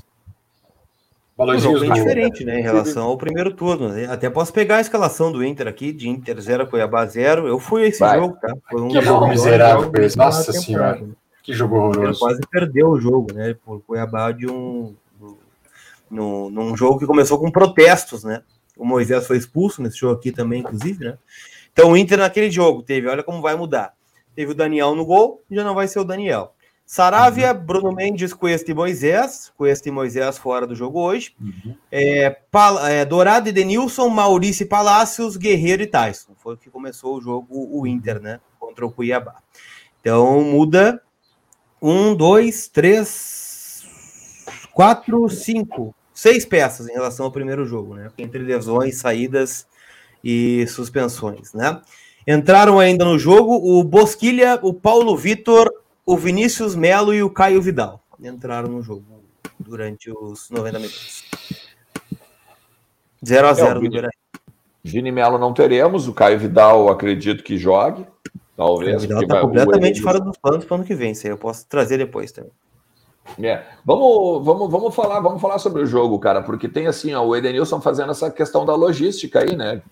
Valorzinhos 1.36 1.80
bem 1.80 1.92
diferente, 1.92 2.44
né, 2.44 2.60
em 2.60 2.62
relação 2.62 3.08
ao 3.08 3.18
primeiro 3.18 3.52
turno. 3.52 3.90
Né? 3.90 4.06
Até 4.06 4.30
posso 4.30 4.52
pegar 4.52 4.76
a 4.76 4.80
escalação 4.80 5.30
do 5.30 5.44
Inter 5.44 5.68
aqui, 5.68 5.92
de 5.92 6.08
Inter 6.08 6.40
0, 6.40 6.66
Cuiabá 6.66 7.04
0. 7.04 7.46
Eu 7.46 7.58
fui 7.58 7.84
a 7.84 7.86
esse 7.88 8.00
Vai. 8.00 8.18
jogo, 8.18 8.38
tá? 8.40 8.54
Foi 8.70 8.80
um 8.80 8.88
que 8.88 9.02
jogo 9.02 9.28
miserável, 9.28 9.92
Nossa 10.16 10.52
senhora. 10.52 11.02
Que 11.42 11.52
jogo 11.52 11.76
horroroso. 11.76 12.08
Ele 12.08 12.18
quase 12.18 12.40
perdeu 12.50 12.88
o 12.88 13.00
jogo, 13.00 13.34
né? 13.34 13.54
Por 13.64 13.80
Cuiabá 13.82 14.32
de 14.32 14.46
um 14.46 14.94
no, 16.10 16.50
num 16.50 16.76
jogo 16.76 16.98
que 16.98 17.06
começou 17.06 17.38
com 17.38 17.50
protestos, 17.50 18.25
né? 18.25 18.42
O 18.76 18.85
Moisés 18.85 19.26
foi 19.26 19.38
expulso 19.38 19.83
nesse 19.83 19.99
jogo 19.99 20.18
aqui 20.18 20.30
também, 20.30 20.61
inclusive, 20.61 21.04
né? 21.04 21.18
Então 21.73 21.90
o 21.90 21.97
Inter 21.97 22.18
naquele 22.18 22.50
jogo 22.50 22.83
teve, 22.83 23.09
olha 23.09 23.23
como 23.23 23.40
vai 23.40 23.56
mudar. 23.56 23.95
Teve 24.35 24.52
o 24.52 24.54
Daniel 24.54 24.95
no 24.95 25.04
gol, 25.04 25.42
já 25.50 25.64
não 25.64 25.75
vai 25.75 25.88
ser 25.88 25.99
o 25.99 26.04
Daniel. 26.04 26.54
Saravia, 26.87 27.52
uhum. 27.52 27.59
Bruno 27.59 27.92
Mendes, 27.92 28.33
Cuesta 28.33 28.71
e 28.71 28.75
Moisés. 28.75 29.52
Cuesta 29.56 29.88
e 29.88 29.92
Moisés 29.92 30.38
fora 30.38 30.66
do 30.68 30.76
jogo 30.76 31.00
hoje. 31.00 31.35
Uhum. 31.40 31.75
É, 31.90 32.38
é, 32.88 33.04
Dourado 33.04 33.49
e 33.49 33.52
Denilson, 33.52 34.09
Maurício 34.09 34.62
e 34.62 34.68
Palácios, 34.68 35.37
Guerreiro 35.37 35.83
e 35.83 35.87
Tyson. 35.87 36.33
Foi 36.37 36.54
o 36.54 36.56
que 36.56 36.71
começou 36.71 37.16
o 37.16 37.21
jogo, 37.21 37.49
o 37.50 37.87
Inter, 37.88 38.21
né? 38.21 38.40
Contra 38.61 38.87
o 38.87 38.92
Cuiabá. 38.92 39.35
Então 40.00 40.40
muda 40.45 41.02
um, 41.83 42.14
dois, 42.14 42.68
três, 42.68 43.85
quatro, 44.73 45.28
cinco, 45.28 45.92
seis 46.16 46.44
peças 46.44 46.88
em 46.88 46.94
relação 46.94 47.26
ao 47.26 47.30
primeiro 47.30 47.64
jogo, 47.66 47.94
né? 47.94 48.11
Entre 48.18 48.40
lesões, 48.40 48.96
saídas 48.96 49.66
e 50.25 50.66
suspensões, 50.66 51.52
né? 51.52 51.80
Entraram 52.26 52.80
ainda 52.80 53.04
no 53.04 53.16
jogo 53.18 53.54
o 53.54 53.85
Bosquilha, 53.85 54.58
o 54.62 54.75
Paulo 54.75 55.16
Vitor, 55.16 55.70
o 56.04 56.16
Vinícius 56.16 56.75
Melo 56.75 57.14
e 57.14 57.23
o 57.23 57.30
Caio 57.30 57.62
Vidal 57.62 58.02
entraram 58.25 58.68
no 58.68 58.82
jogo 58.82 59.04
durante 59.58 60.11
os 60.11 60.50
90 60.50 60.78
minutos. 60.78 61.25
0 63.25 63.49
a 63.49 63.52
0 63.52 63.68
é, 63.68 63.75
no 63.75 63.80
Vini, 63.80 64.08
Vini 64.85 65.12
Melo 65.12 65.38
não 65.38 65.52
teremos, 65.52 66.06
o 66.06 66.14
Caio 66.14 66.38
Vidal 66.38 66.88
acredito 66.88 67.42
que 67.42 67.58
jogue. 67.58 68.06
Talvez. 68.56 68.96
O 68.96 69.00
Vidal 69.00 69.23
está 69.23 69.40
completamente 69.40 70.00
fora 70.00 70.20
dos 70.20 70.37
planos 70.38 70.64
para 70.64 70.75
o 70.75 70.76
ano 70.78 70.87
que 70.87 70.94
vem, 70.94 71.12
isso 71.12 71.26
aí 71.26 71.32
eu 71.32 71.38
posso 71.38 71.66
trazer 71.66 71.99
depois 71.99 72.32
também. 72.32 72.52
É. 73.42 73.62
Vamos, 73.85 74.45
vamos, 74.45 74.71
vamos 74.71 74.95
falar, 74.95 75.21
vamos 75.21 75.40
falar 75.40 75.59
sobre 75.59 75.83
o 75.83 75.87
jogo, 75.87 76.18
cara, 76.18 76.42
porque 76.42 76.68
tem 76.68 76.87
assim, 76.87 77.14
ó, 77.14 77.25
o 77.25 77.37
Edenilson 77.37 77.80
fazendo 77.80 78.11
essa 78.11 78.30
questão 78.30 78.64
da 78.64 78.75
logística 78.75 79.40
aí, 79.40 79.56
né? 79.56 79.83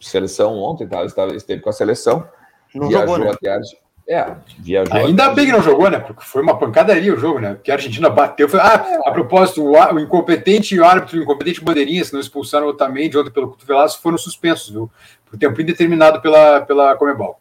Seleção 0.00 0.58
ontem, 0.58 0.86
tá? 0.86 1.04
estava, 1.04 1.34
esteve 1.34 1.62
com 1.62 1.70
a 1.70 1.72
seleção. 1.72 2.26
Não 2.74 2.90
jogou, 2.90 3.18
né? 3.18 3.30
até 3.30 3.60
é, 4.08 4.34
viajou. 4.58 4.96
Ainda 4.96 5.30
bem 5.30 5.46
que 5.46 5.52
não 5.52 5.62
jogou, 5.62 5.88
né? 5.88 5.98
Porque 5.98 6.24
foi 6.24 6.42
uma 6.42 6.58
pancadaria 6.58 7.14
o 7.14 7.18
jogo, 7.18 7.38
né? 7.38 7.54
Porque 7.54 7.70
a 7.70 7.74
Argentina 7.74 8.10
bateu. 8.10 8.48
Foi, 8.48 8.58
ah, 8.58 9.00
a 9.04 9.12
propósito, 9.12 9.62
o, 9.64 9.72
o 9.72 10.00
incompetente 10.00 10.78
o 10.78 10.84
árbitro, 10.84 11.18
o 11.18 11.22
incompetente 11.22 11.62
bandeirinha, 11.62 12.04
se 12.04 12.12
não 12.12 12.20
expulsaram 12.20 12.66
o 12.66 12.70
Otamendi 12.70 13.16
ontem 13.16 13.30
pelo 13.30 13.48
cotovelaço, 13.48 14.02
foram 14.02 14.18
suspensos, 14.18 14.70
viu? 14.70 14.90
Por 15.24 15.38
tempo 15.38 15.60
indeterminado 15.60 16.20
pela, 16.20 16.62
pela 16.62 16.96
Comebol. 16.96 17.38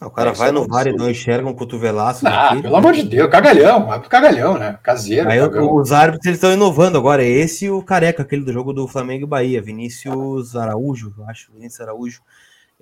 O 0.00 0.10
cara 0.10 0.30
é, 0.30 0.32
vai 0.32 0.52
no 0.52 0.66
VAR 0.66 0.86
e 0.86 0.92
não 0.92 1.10
enxerga 1.10 1.48
um 1.48 1.54
cotovelaço. 1.54 2.24
Ah, 2.26 2.56
pelo 2.62 2.76
amor 2.76 2.92
de 2.92 3.02
Deus, 3.02 3.28
cagalhão, 3.28 3.86
vai 3.86 3.98
pro 3.98 4.08
cagalhão, 4.08 4.56
né? 4.56 4.78
Caseiro. 4.80 5.28
Aí 5.28 5.40
os 5.40 5.90
árbitros 5.90 6.26
eles 6.26 6.36
estão 6.36 6.52
inovando 6.52 6.96
agora. 6.96 7.24
Esse 7.24 7.64
e 7.64 7.70
o 7.70 7.82
careca, 7.82 8.22
aquele 8.22 8.44
do 8.44 8.52
jogo 8.52 8.72
do 8.72 8.86
Flamengo 8.86 9.24
e 9.24 9.28
Bahia, 9.28 9.60
Vinícius 9.60 10.54
Araújo, 10.54 11.12
eu 11.18 11.24
acho, 11.28 11.52
Vinícius 11.52 11.80
Araújo. 11.80 12.20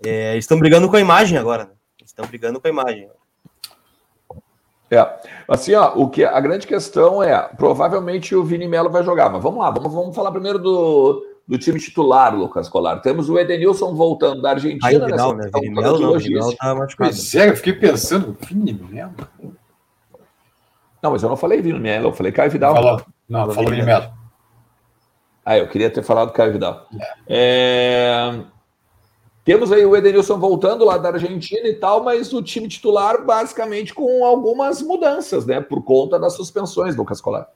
É, 0.05 0.33
eles 0.33 0.45
estão 0.45 0.59
brigando 0.59 0.91
com 0.91 0.97
a 0.97 1.01
imagem 1.01 1.39
agora, 1.39 1.65
né? 1.65 1.71
estão 2.05 2.27
brigando 2.27 2.61
com 2.61 2.67
a 2.67 2.71
imagem. 2.71 3.09
É, 4.91 5.19
assim, 5.49 5.75
ó, 5.75 5.95
o 5.97 6.09
que 6.11 6.23
a 6.23 6.39
grande 6.39 6.67
questão 6.67 7.23
é, 7.23 7.37
provavelmente 7.57 8.35
o 8.37 8.45
Vini 8.45 8.69
Melo 8.69 8.91
vai 8.91 9.03
jogar, 9.03 9.31
mas 9.31 9.43
vamos 9.43 9.59
lá, 9.59 9.71
vamos, 9.71 9.93
vamos 9.93 10.15
falar 10.15 10.31
primeiro 10.31 10.59
do, 10.59 11.25
do 11.47 11.57
time 11.57 11.79
titular, 11.79 12.35
Lucas 12.35 12.69
Colar. 12.69 13.00
Temos 13.00 13.31
o 13.31 13.38
Edenilson 13.38 13.95
voltando 13.95 14.43
da 14.43 14.50
Argentina. 14.50 14.88
Aí, 14.88 14.99
Vidal, 14.99 15.37
né? 15.37 15.49
Vini 15.55 15.71
Melo, 15.71 15.99
não, 15.99 16.19
Vini 16.19 16.35
Melo 16.35 16.57
tá 16.57 16.75
machucado. 16.75 17.11
Pois 17.11 17.35
é, 17.35 17.50
eu 17.50 17.57
fiquei 17.57 17.73
pensando, 17.73 18.37
Vini 18.49 18.73
Melo? 18.73 19.15
Não, 21.03 21.12
mas 21.12 21.23
eu 21.23 21.29
não 21.29 21.37
falei 21.37 21.61
Vini 21.61 21.79
Melo, 21.79 22.09
eu 22.09 22.12
falei 22.12 22.33
Caio 22.33 22.50
Vidal. 22.50 22.75
Falou, 22.75 23.03
não, 23.29 23.50
falou 23.53 23.71
Vini 23.71 23.83
Melo. 23.85 24.11
Ah, 25.45 25.57
eu 25.57 25.69
queria 25.69 25.88
ter 25.88 26.03
falado 26.03 26.33
Caio 26.33 26.53
Vidal. 26.53 26.88
É. 27.29 28.35
é... 28.35 28.57
Temos 29.45 29.71
aí 29.71 29.87
o 29.87 29.95
Edenilson 29.95 30.41
voltando 30.41 30.85
lá 30.85 30.99
da 30.99 31.11
Argentina 31.11 31.69
e 31.69 31.75
tal, 31.75 32.03
mas 32.03 32.33
o 32.33 32.43
time 32.43 32.67
titular 32.67 33.25
basicamente 33.25 33.95
com 33.95 34.25
algumas 34.25 34.83
mudanças, 34.83 35.47
né? 35.47 35.61
Por 35.61 35.85
conta 35.85 36.19
das 36.19 36.33
suspensões, 36.33 36.97
Lucas 36.97 37.21
Colar. 37.21 37.49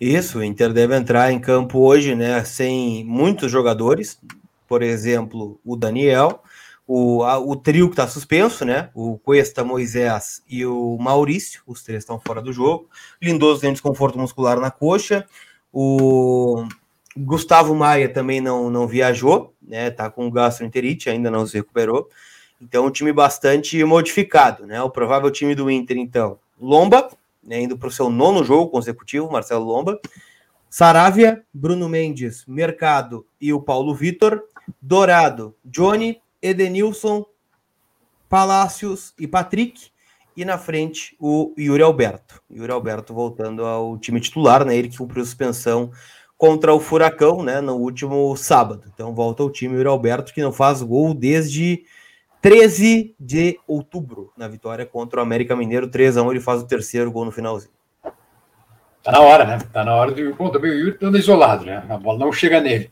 Isso, 0.00 0.38
o 0.38 0.44
Inter 0.44 0.72
deve 0.72 0.94
entrar 0.94 1.32
em 1.32 1.38
campo 1.38 1.78
hoje, 1.78 2.14
né? 2.14 2.44
Sem 2.44 3.04
muitos 3.04 3.50
jogadores, 3.50 4.20
por 4.68 4.82
exemplo, 4.82 5.58
o 5.64 5.74
Daniel, 5.74 6.42
o, 6.86 7.24
a, 7.24 7.38
o 7.38 7.56
trio 7.56 7.88
que 7.88 7.94
está 7.94 8.06
suspenso, 8.06 8.64
né? 8.64 8.90
O 8.94 9.18
Cuesta, 9.18 9.64
Moisés 9.64 10.42
e 10.48 10.66
o 10.66 10.98
Maurício, 10.98 11.62
os 11.66 11.82
três 11.82 12.02
estão 12.02 12.20
fora 12.20 12.42
do 12.42 12.52
jogo. 12.52 12.88
Lindoso 13.20 13.62
tem 13.62 13.72
desconforto 13.72 14.18
muscular 14.18 14.60
na 14.60 14.70
coxa. 14.70 15.26
O 15.72 16.66
Gustavo 17.16 17.74
Maia 17.74 18.08
também 18.08 18.40
não, 18.40 18.70
não 18.70 18.86
viajou, 18.86 19.54
né? 19.62 19.90
Tá 19.90 20.10
com 20.10 20.30
gastroenterite, 20.30 21.08
ainda 21.08 21.30
não 21.30 21.46
se 21.46 21.56
recuperou. 21.56 22.08
Então, 22.60 22.86
um 22.86 22.90
time 22.90 23.12
bastante 23.12 23.82
modificado, 23.84 24.66
né? 24.66 24.80
O 24.82 24.90
provável 24.90 25.30
time 25.30 25.54
do 25.54 25.70
Inter, 25.70 25.96
então, 25.96 26.38
Lomba, 26.60 27.08
né, 27.46 27.62
indo 27.62 27.78
para 27.78 27.88
o 27.88 27.92
seu 27.92 28.10
nono 28.10 28.44
jogo 28.44 28.70
consecutivo, 28.70 29.30
Marcelo 29.30 29.64
Lomba. 29.64 29.98
Saravia, 30.68 31.44
Bruno 31.54 31.88
Mendes, 31.88 32.44
Mercado 32.46 33.26
e 33.40 33.52
o 33.52 33.62
Paulo 33.62 33.94
Vitor. 33.94 34.42
Dourado, 34.82 35.54
Johnny, 35.64 36.20
Edenilson, 36.42 37.24
Palácios 38.28 39.14
e 39.18 39.26
Patrick. 39.28 39.90
E 40.36 40.44
na 40.44 40.58
frente, 40.58 41.16
o 41.18 41.54
Yuri 41.56 41.82
Alberto. 41.82 42.42
Yuri 42.50 42.72
Alberto 42.72 43.14
voltando 43.14 43.64
ao 43.64 43.96
time 43.96 44.20
titular, 44.20 44.64
né? 44.66 44.76
Ele 44.76 44.88
que 44.88 44.98
cumpriu 44.98 45.24
suspensão 45.24 45.92
contra 46.36 46.74
o 46.74 46.80
Furacão, 46.80 47.42
né, 47.42 47.60
no 47.60 47.76
último 47.76 48.36
sábado. 48.36 48.90
Então 48.92 49.14
volta 49.14 49.42
o 49.42 49.50
time 49.50 49.82
o 49.82 49.90
Alberto 49.90 50.34
que 50.34 50.42
não 50.42 50.52
faz 50.52 50.82
gol 50.82 51.14
desde 51.14 51.84
13 52.46 53.16
de 53.18 53.58
outubro 53.66 54.32
na 54.36 54.46
vitória 54.46 54.86
contra 54.86 55.18
o 55.18 55.22
América 55.22 55.56
Mineiro 55.56 55.88
3 55.88 56.16
a 56.16 56.22
1, 56.22 56.30
ele 56.30 56.40
faz 56.40 56.62
o 56.62 56.66
terceiro 56.68 57.10
gol 57.10 57.24
no 57.24 57.32
finalzinho. 57.32 57.72
Tá 59.02 59.10
na 59.10 59.18
hora, 59.18 59.44
né? 59.44 59.58
Tá 59.72 59.84
na 59.84 59.92
hora 59.92 60.12
de. 60.12 60.32
Bom, 60.32 60.48
também 60.48 60.70
o 60.70 60.74
Yuri 60.74 60.96
anda 61.02 61.18
isolado, 61.18 61.64
né? 61.64 61.82
A 61.88 61.96
bola 61.96 62.20
não 62.20 62.32
chega 62.32 62.60
nele. 62.60 62.88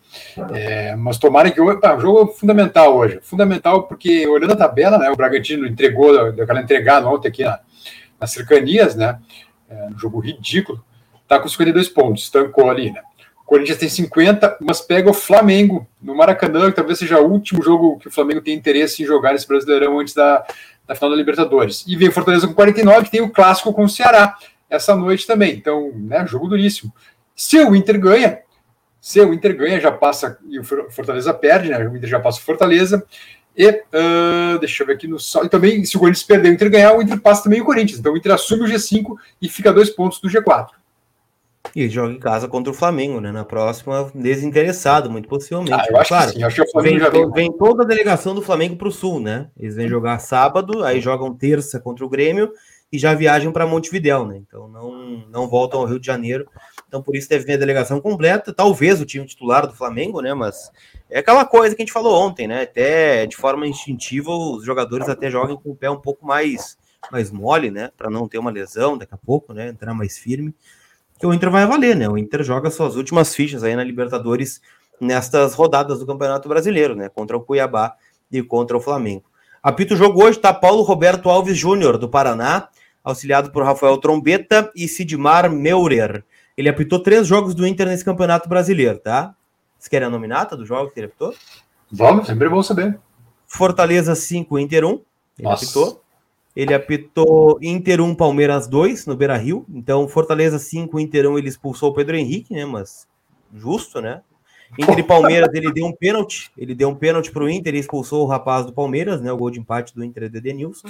É, 0.52 0.96
mas 0.96 1.18
tomara 1.18 1.52
que 1.52 1.61
hoje. 1.61 1.78
o 1.78 2.00
jogo 2.00 2.32
é 2.32 2.34
fundamental 2.34 2.96
hoje. 2.96 3.20
Fundamental 3.23 3.84
porque, 3.84 4.26
olhando 4.26 4.54
a 4.54 4.56
tabela, 4.56 4.99
né? 4.99 5.08
O 5.08 5.16
Bragantino 5.16 5.68
entregou, 5.68 6.12
aquela 6.20 6.61
entregada 6.61 7.08
ontem 7.08 7.28
aqui 7.28 7.44
na, 7.44 7.61
nas 8.18 8.32
cercanias, 8.32 8.96
né? 8.96 9.20
É, 9.70 9.87
um 9.87 9.96
jogo 9.96 10.18
ridículo. 10.18 10.84
Tá 11.28 11.38
com 11.38 11.46
52 11.46 11.88
pontos, 11.90 12.25
estancou 12.25 12.68
ali, 12.68 12.90
né? 12.90 13.02
O 13.44 13.48
Corinthians 13.48 13.78
tem 13.78 13.88
50, 13.88 14.58
mas 14.60 14.80
pega 14.80 15.10
o 15.10 15.14
Flamengo 15.14 15.86
no 16.00 16.14
Maracanã, 16.14 16.70
que 16.70 16.76
talvez 16.76 16.98
seja 16.98 17.20
o 17.20 17.30
último 17.30 17.62
jogo 17.62 17.98
que 17.98 18.08
o 18.08 18.10
Flamengo 18.10 18.40
tem 18.40 18.54
interesse 18.54 19.02
em 19.02 19.06
jogar 19.06 19.32
nesse 19.32 19.46
Brasileirão 19.46 19.98
antes 19.98 20.14
da, 20.14 20.44
da 20.86 20.94
final 20.94 21.10
da 21.10 21.16
Libertadores. 21.16 21.84
E 21.86 21.94
vem 21.94 22.10
Fortaleza 22.10 22.46
com 22.46 22.54
49, 22.54 23.04
que 23.04 23.10
tem 23.10 23.20
o 23.20 23.30
clássico 23.30 23.72
com 23.72 23.84
o 23.84 23.88
Ceará 23.88 24.34
essa 24.68 24.96
noite 24.96 25.26
também. 25.26 25.54
Então, 25.54 25.92
né, 25.94 26.26
jogo 26.26 26.48
duríssimo. 26.48 26.92
Se 27.36 27.58
o 27.58 27.74
Inter 27.74 28.00
ganha, 28.00 28.38
se 29.00 29.20
o 29.20 29.34
Inter 29.34 29.56
ganha, 29.56 29.80
já 29.80 29.92
passa 29.92 30.38
e 30.48 30.58
o 30.58 30.64
Fortaleza 30.64 31.32
perde, 31.34 31.68
né? 31.68 31.86
O 31.86 31.96
Inter 31.96 32.08
já 32.08 32.20
passa 32.20 32.38
o 32.38 32.42
Fortaleza. 32.42 33.04
E 33.56 33.68
uh, 33.68 34.58
deixa 34.58 34.82
eu 34.82 34.86
ver 34.86 34.94
aqui 34.94 35.06
no 35.06 35.18
E 35.44 35.48
também, 35.48 35.84
se 35.84 35.96
o 35.96 36.00
Corinthians 36.00 36.24
perder 36.24 36.48
o 36.48 36.52
Inter 36.52 36.70
ganhar, 36.70 36.92
o 36.94 37.02
Inter 37.02 37.20
passa 37.20 37.44
também 37.44 37.60
o 37.60 37.64
Corinthians. 37.64 38.00
Então 38.00 38.12
o 38.12 38.16
Inter 38.16 38.32
assume 38.32 38.64
o 38.64 38.66
G5 38.66 39.14
e 39.40 39.48
fica 39.48 39.72
dois 39.72 39.90
pontos 39.90 40.20
do 40.20 40.28
G4. 40.28 40.68
E 41.75 41.88
joga 41.88 42.12
em 42.12 42.21
casa 42.21 42.47
contra 42.47 42.71
o 42.71 42.75
Flamengo, 42.75 43.21
né? 43.21 43.33
Na 43.33 43.45
próxima, 43.45 44.09
desinteressado, 44.14 45.11
muito 45.11 45.28
possivelmente. 45.28 45.73
Ah, 45.73 45.87
eu 45.90 45.97
acho 45.97 46.09
claro, 46.09 46.31
que 46.31 46.38
sim. 46.38 46.45
Acho 46.45 46.57
que 46.57 46.69
o 46.69 46.71
Flamengo 46.71 46.95
vem, 46.95 47.04
já 47.04 47.11
vem, 47.11 47.31
vem 47.33 47.52
toda 47.52 47.83
a 47.83 47.87
delegação 47.87 48.33
do 48.33 48.43
Flamengo 48.43 48.76
para 48.76 48.87
o 48.87 48.93
Sul, 48.93 49.19
né? 49.19 49.50
Eles 49.59 49.75
vêm 49.75 49.88
jogar 49.88 50.21
sábado, 50.21 50.85
aí 50.85 51.00
jogam 51.00 51.35
terça 51.35 51.81
contra 51.81 52.04
o 52.04 52.09
Grêmio 52.09 52.52
e 52.93 52.99
já 52.99 53.12
viajam 53.12 53.50
para 53.50 53.66
Montevidéu, 53.66 54.25
né? 54.25 54.37
Então 54.37 54.69
não, 54.69 55.26
não 55.28 55.49
voltam 55.49 55.81
ao 55.81 55.87
Rio 55.87 55.99
de 55.99 56.07
Janeiro. 56.07 56.47
Então 56.87 57.02
por 57.02 57.16
isso 57.16 57.28
deve 57.28 57.45
vir 57.45 57.54
a 57.54 57.59
delegação 57.59 58.00
completa, 58.00 58.52
talvez 58.52 59.00
o 59.00 59.04
time 59.04 59.26
titular 59.26 59.66
do 59.66 59.75
Flamengo, 59.75 60.21
né? 60.21 60.33
Mas 60.33 60.71
é 61.11 61.19
aquela 61.19 61.45
coisa 61.45 61.75
que 61.75 61.83
a 61.83 61.85
gente 61.85 61.93
falou 61.93 62.25
ontem, 62.25 62.47
né? 62.47 62.62
Até 62.62 63.26
de 63.26 63.35
forma 63.35 63.66
instintiva, 63.66 64.31
os 64.31 64.64
jogadores 64.64 65.09
até 65.09 65.28
jogam 65.28 65.57
com 65.57 65.71
o 65.71 65.76
pé 65.76 65.90
um 65.90 66.00
pouco 66.00 66.25
mais, 66.25 66.78
mais 67.11 67.33
mole, 67.33 67.69
né? 67.69 67.90
Para 67.97 68.09
não 68.09 68.28
ter 68.28 68.38
uma 68.38 68.52
lesão 68.52 68.97
daqui 68.97 69.12
a 69.12 69.19
pouco, 69.19 69.52
né? 69.52 69.71
Entrar 69.71 69.93
mais 69.93 70.16
firme 70.16 70.54
que 71.18 71.26
o 71.26 71.33
Inter 71.33 71.50
vai 71.50 71.66
valer, 71.66 71.97
né? 71.97 72.09
O 72.09 72.18
Inter 72.18 72.42
joga 72.42 72.71
suas 72.71 72.97
últimas 72.97 73.35
fichas 73.35 73.62
aí 73.62 73.76
na 73.76 73.85
Libertadores 73.85 74.61
nestas 75.00 75.54
rodadas 75.54 75.99
do 75.99 76.06
Campeonato 76.06 76.49
Brasileiro, 76.49 76.94
né? 76.94 77.09
Contra 77.09 77.37
o 77.37 77.40
Cuiabá 77.40 77.94
e 78.30 78.42
contra 78.42 78.76
o 78.76 78.80
Flamengo. 78.80 79.25
Apito 79.62 79.94
o 79.94 79.97
jogo 79.97 80.23
hoje 80.23 80.38
tá 80.38 80.52
Paulo 80.52 80.83
Roberto 80.83 81.30
Alves 81.30 81.56
Júnior, 81.56 81.97
do 81.97 82.09
Paraná, 82.09 82.68
auxiliado 83.02 83.50
por 83.50 83.64
Rafael 83.64 83.97
Trombeta 83.99 84.71
e 84.75 84.87
Sidmar 84.87 85.50
Meurer. 85.50 86.25
Ele 86.56 86.68
apitou 86.68 86.99
três 87.00 87.26
jogos 87.26 87.54
do 87.54 87.66
Inter 87.66 87.87
nesse 87.87 88.04
Campeonato 88.04 88.49
Brasileiro, 88.49 88.99
tá? 88.99 89.35
Vocês 89.78 89.88
querem 89.88 90.06
a 90.06 90.11
nominata 90.11 90.56
do 90.56 90.64
jogo 90.64 90.90
que 90.90 91.00
ele 91.00 91.06
apitou? 91.06 91.35
Vamos, 91.90 92.26
sempre 92.26 92.49
bom 92.49 92.62
saber. 92.62 92.99
Fortaleza 93.47 94.14
5, 94.14 94.59
Inter 94.59 94.85
1. 94.85 94.88
Ele 94.90 95.02
Nossa. 95.40 95.64
apitou. 95.64 96.03
Ele 96.54 96.73
apitou 96.73 97.58
Inter 97.61 98.00
1, 98.00 98.14
Palmeiras 98.14 98.68
2 98.68 99.06
no 99.06 99.16
Beira 99.16 99.37
Rio. 99.37 99.66
Então, 99.68 100.06
Fortaleza 100.06 100.58
5, 100.58 101.00
Inter 101.00 101.28
1, 101.28 101.38
ele 101.38 101.49
expulsou 101.49 101.90
o 101.90 101.94
Pedro 101.94 102.16
Henrique, 102.16 102.54
né? 102.54 102.64
Mas 102.64 103.08
justo, 103.52 104.00
né? 104.00 104.23
Inter 104.78 104.99
e 104.99 105.02
Palmeiras, 105.02 105.49
ele 105.52 105.73
deu 105.73 105.87
um 105.87 105.92
pênalti, 105.92 106.50
ele 106.56 106.75
deu 106.75 106.88
um 106.88 106.94
pênalti 106.94 107.30
pro 107.30 107.49
Inter 107.49 107.75
e 107.75 107.78
expulsou 107.78 108.25
o 108.25 108.26
rapaz 108.26 108.66
do 108.66 108.73
Palmeiras, 108.73 109.20
né? 109.20 109.32
O 109.32 109.37
gol 109.37 109.50
de 109.50 109.58
empate 109.58 109.94
do 109.94 110.04
Inter 110.04 110.25
é 110.25 110.28
do 110.28 110.38
Edenilson. 110.38 110.88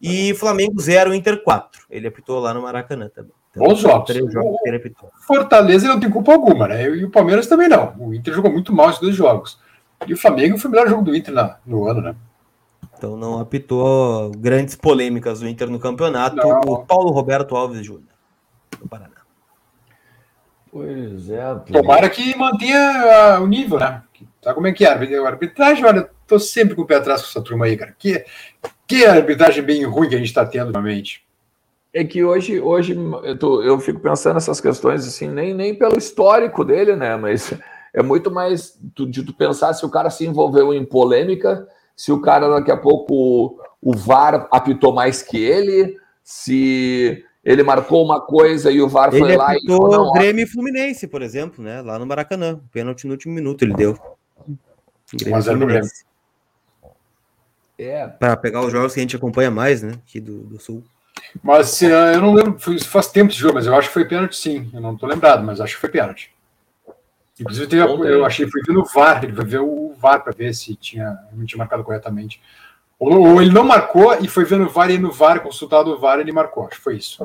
E 0.00 0.34
Flamengo 0.34 0.78
0, 0.80 1.14
Inter 1.14 1.42
4. 1.42 1.86
Ele 1.90 2.06
apitou 2.06 2.38
lá 2.38 2.52
no 2.52 2.62
Maracanã 2.62 3.08
também. 3.08 3.32
Então, 3.50 3.66
Bons 3.66 3.78
jogos. 3.78 4.14
jogos 4.14 4.58
ele 4.64 4.76
apitou. 4.76 5.10
Fortaleza 5.26 5.88
não 5.88 5.98
tem 5.98 6.10
culpa 6.10 6.32
alguma, 6.32 6.68
né? 6.68 6.84
E 6.84 7.04
o 7.04 7.10
Palmeiras 7.10 7.46
também 7.46 7.68
não. 7.68 7.94
O 7.98 8.14
Inter 8.14 8.34
jogou 8.34 8.52
muito 8.52 8.74
mal 8.74 8.90
esses 8.90 9.00
dois 9.00 9.14
jogos. 9.14 9.58
E 10.06 10.12
o 10.12 10.16
Flamengo 10.16 10.58
foi 10.58 10.68
o 10.68 10.72
melhor 10.72 10.88
jogo 10.88 11.02
do 11.02 11.16
Inter 11.16 11.32
na, 11.32 11.56
no 11.64 11.86
ano, 11.88 12.02
né? 12.02 12.14
Então 12.96 13.16
não 13.16 13.38
apitou 13.38 14.30
grandes 14.30 14.74
polêmicas 14.74 15.40
do 15.40 15.48
Inter 15.48 15.70
no 15.70 15.78
campeonato. 15.78 16.36
Não. 16.36 16.60
O 16.60 16.84
Paulo 16.84 17.10
Roberto 17.10 17.54
Alves 17.54 17.84
Júnior, 17.84 18.08
do 18.80 18.88
Paraná. 18.88 19.16
Pois 20.70 21.30
é. 21.30 21.54
Tomara 21.72 22.08
que 22.10 22.36
mantenha 22.36 23.38
uh, 23.38 23.42
o 23.42 23.46
nível, 23.46 23.78
né? 23.78 24.02
Sabe 24.42 24.54
como 24.54 24.66
é 24.66 24.72
que 24.72 24.84
é? 24.84 24.88
A 24.88 25.26
arbitragem, 25.26 25.84
olha, 25.84 26.10
tô 26.26 26.38
sempre 26.38 26.74
com 26.74 26.82
o 26.82 26.86
pé 26.86 26.96
atrás 26.96 27.22
com 27.22 27.28
essa 27.28 27.42
turma 27.42 27.66
aí, 27.66 27.76
cara. 27.76 27.94
Que, 27.98 28.24
que 28.86 29.04
arbitragem 29.04 29.62
bem 29.62 29.84
ruim 29.84 30.08
que 30.08 30.14
a 30.14 30.18
gente 30.18 30.28
está 30.28 30.44
tendo 30.44 30.66
ultimamente. 30.66 31.24
É 31.92 32.04
que 32.04 32.22
hoje, 32.22 32.60
hoje 32.60 32.94
eu, 33.24 33.38
tô, 33.38 33.62
eu 33.62 33.80
fico 33.80 34.00
pensando 34.00 34.34
nessas 34.34 34.60
questões 34.60 35.06
assim, 35.06 35.28
nem, 35.28 35.54
nem 35.54 35.74
pelo 35.74 35.96
histórico 35.96 36.64
dele, 36.64 36.94
né? 36.94 37.16
Mas 37.16 37.54
é 37.94 38.02
muito 38.02 38.30
mais 38.30 38.78
de 38.94 39.22
tu 39.22 39.32
pensar 39.32 39.72
se 39.72 39.84
o 39.86 39.90
cara 39.90 40.10
se 40.10 40.26
envolveu 40.26 40.74
em 40.74 40.84
polêmica, 40.84 41.66
se 41.96 42.12
o 42.12 42.20
cara 42.20 42.48
daqui 42.48 42.70
a 42.70 42.76
pouco 42.76 43.58
o 43.80 43.96
VAR 43.96 44.46
apitou 44.50 44.92
mais 44.92 45.22
que 45.22 45.42
ele, 45.42 45.96
se 46.22 47.24
ele 47.42 47.62
marcou 47.62 48.04
uma 48.04 48.20
coisa 48.20 48.70
e 48.70 48.82
o 48.82 48.88
VAR 48.88 49.14
ele 49.14 49.20
foi 49.20 49.36
lá 49.36 49.54
e 49.54 49.70
o 49.70 50.12
Grêmio 50.12 50.42
e 50.42 50.46
Fluminense, 50.46 51.06
por 51.06 51.22
exemplo, 51.22 51.64
né? 51.64 51.80
Lá 51.80 51.98
no 51.98 52.06
Maracanã. 52.06 52.60
Pênalti 52.70 53.06
no 53.06 53.12
último 53.12 53.32
minuto 53.32 53.62
ele 53.64 53.72
deu. 53.72 53.98
Grêmio 55.14 55.42
Fluminense. 55.42 56.04
É. 57.78 58.06
Para 58.06 58.36
pegar 58.36 58.62
os 58.62 58.72
jogos 58.72 58.94
que 58.94 59.00
a 59.00 59.02
gente 59.02 59.16
acompanha 59.16 59.50
mais, 59.50 59.82
né? 59.82 59.92
Aqui 60.06 60.20
do, 60.20 60.38
do 60.40 60.60
Sul. 60.60 60.82
Mas 61.42 61.80
uh, 61.82 61.86
eu 61.86 62.20
não 62.20 62.34
lembro, 62.34 62.58
faz 62.80 63.08
tempo 63.08 63.32
de 63.32 63.38
jogo, 63.38 63.54
mas 63.54 63.66
eu 63.66 63.74
acho 63.74 63.88
que 63.88 63.94
foi 63.94 64.04
pênalti 64.04 64.36
sim. 64.36 64.70
Eu 64.72 64.80
não 64.80 64.94
estou 64.94 65.08
lembrado, 65.08 65.44
mas 65.44 65.60
acho 65.60 65.74
que 65.74 65.80
foi 65.80 65.90
pênalti. 65.90 66.34
Inclusive, 67.38 67.66
teve, 67.66 67.82
eu 67.82 68.24
achei, 68.24 68.50
fui 68.50 68.62
ver 68.66 68.72
no 68.72 68.84
VAR, 68.84 69.22
ele 69.22 69.34
foi 69.34 69.44
ver 69.44 69.60
o 69.60 69.92
VAR 69.98 70.22
para 70.22 70.32
ver 70.32 70.54
se 70.54 70.74
tinha, 70.74 71.18
não 71.32 71.44
tinha 71.44 71.58
marcado 71.58 71.84
corretamente. 71.84 72.40
Ou, 72.98 73.32
ou, 73.32 73.42
ele 73.42 73.52
não 73.52 73.62
marcou 73.62 74.14
e 74.14 74.26
foi 74.26 74.44
vendo 74.44 74.64
o 74.64 74.70
VAR 74.70 74.90
e 74.90 74.98
no 74.98 75.12
VAR, 75.12 75.42
consultado 75.42 75.90
o 75.90 75.98
VAR, 75.98 76.18
ele 76.18 76.32
marcou. 76.32 76.64
Acho 76.64 76.76
que 76.76 76.82
foi 76.82 76.96
isso. 76.96 77.22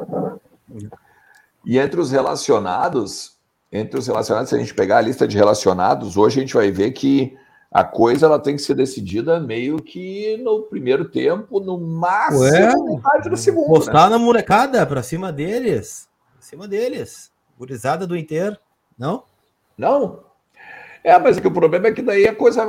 E 1.66 1.80
entre 1.80 2.00
os 2.00 2.12
relacionados, 2.12 3.38
entre 3.72 3.98
os 3.98 4.08
relacionados, 4.08 4.50
se 4.50 4.56
a 4.56 4.60
gente 4.60 4.74
pegar 4.74 4.98
a 4.98 5.02
lista 5.02 5.26
de 5.26 5.38
relacionados, 5.38 6.18
hoje 6.18 6.40
a 6.40 6.42
gente 6.42 6.54
vai 6.54 6.72
ver 6.72 6.92
que 6.92 7.38
a 7.72 7.86
coisa 7.86 8.26
ela 8.26 8.38
tem 8.38 8.58
que 8.58 8.62
ser 8.62 8.74
decidida 8.74 9.40
meio 9.40 9.78
que 9.78 10.36
no 10.44 10.64
primeiro 10.64 11.06
tempo, 11.06 11.62
no 11.62 11.80
máximo 11.80 12.42
Ué, 12.42 12.76
metade 12.76 13.30
do 13.30 13.38
segundo. 13.38 13.68
Postar 13.68 14.10
né? 14.10 14.18
na 14.18 14.20
molecada 14.20 14.86
para 14.86 15.02
cima 15.02 15.32
deles. 15.32 16.10
Pra 16.34 16.42
cima 16.42 16.68
deles. 16.68 17.32
Gurizada 17.58 18.06
do 18.06 18.18
Inter. 18.18 18.60
Não? 19.00 19.24
Não? 19.78 20.32
É, 21.04 21.18
mas 21.18 21.38
é 21.38 21.48
o 21.48 21.52
problema 21.52 21.88
é 21.88 21.92
que 21.92 22.02
daí 22.02 22.28
a 22.28 22.36
coisa. 22.36 22.62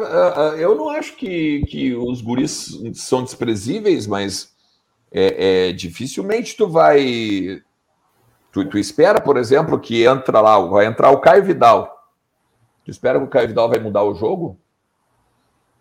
Eu 0.57 0.75
não 0.75 0.89
acho 0.89 1.17
que, 1.17 1.65
que 1.67 1.95
os 1.95 2.23
guris 2.23 2.79
são 2.95 3.23
desprezíveis, 3.23 4.07
mas 4.07 4.55
é, 5.11 5.69
é 5.69 5.73
dificilmente 5.73 6.57
tu 6.57 6.67
vai. 6.69 7.63
Tu, 8.51 8.65
tu, 8.67 8.79
espera, 8.79 9.21
por 9.21 9.37
exemplo, 9.37 9.79
que 9.79 10.05
entra 10.05 10.41
lá, 10.41 10.59
vai 10.61 10.87
entrar 10.87 11.11
o 11.11 11.21
Caio 11.21 11.45
Vidal. 11.45 11.91
Tu 12.85 12.91
espera 12.91 13.19
que 13.19 13.25
o 13.25 13.29
Caio 13.29 13.49
Vidal 13.49 13.69
vai 13.69 13.79
mudar 13.79 14.03
o 14.03 14.15
jogo? 14.15 14.59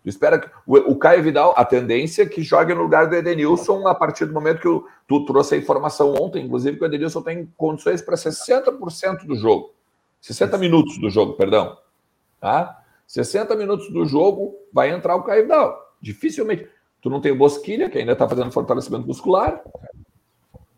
Tu 0.02 0.08
espera 0.08 0.38
que 0.38 0.50
o, 0.66 0.92
o 0.92 0.96
Caio 0.96 1.22
Vidal, 1.22 1.54
a 1.56 1.64
tendência 1.64 2.22
é 2.22 2.26
que 2.26 2.42
jogue 2.42 2.74
no 2.74 2.82
lugar 2.82 3.08
do 3.08 3.14
Edenilson 3.14 3.86
a 3.86 3.94
partir 3.94 4.26
do 4.26 4.32
momento 4.32 4.60
que 4.60 4.88
tu 5.06 5.24
trouxe 5.24 5.54
a 5.54 5.58
informação 5.58 6.14
ontem, 6.14 6.44
inclusive, 6.44 6.76
que 6.76 6.82
o 6.82 6.86
Edenilson 6.86 7.22
tem 7.22 7.46
condições 7.56 8.02
para 8.02 8.16
60% 8.16 9.26
do 9.26 9.36
jogo. 9.36 9.72
60 10.22 10.56
minutos 10.56 10.98
do 10.98 11.10
jogo, 11.10 11.34
perdão. 11.34 11.76
Tá? 12.40 12.80
60 13.08 13.54
minutos 13.56 13.92
do 13.92 14.06
jogo 14.06 14.54
vai 14.72 14.90
entrar 14.90 15.16
o 15.16 15.22
Caio 15.24 15.42
Vidal. 15.42 15.96
Dificilmente. 16.00 16.66
Tu 17.02 17.10
não 17.10 17.20
tem 17.20 17.32
o 17.32 17.36
Bosquilha, 17.36 17.90
que 17.90 17.98
ainda 17.98 18.12
está 18.12 18.28
fazendo 18.28 18.52
fortalecimento 18.52 19.06
muscular. 19.06 19.60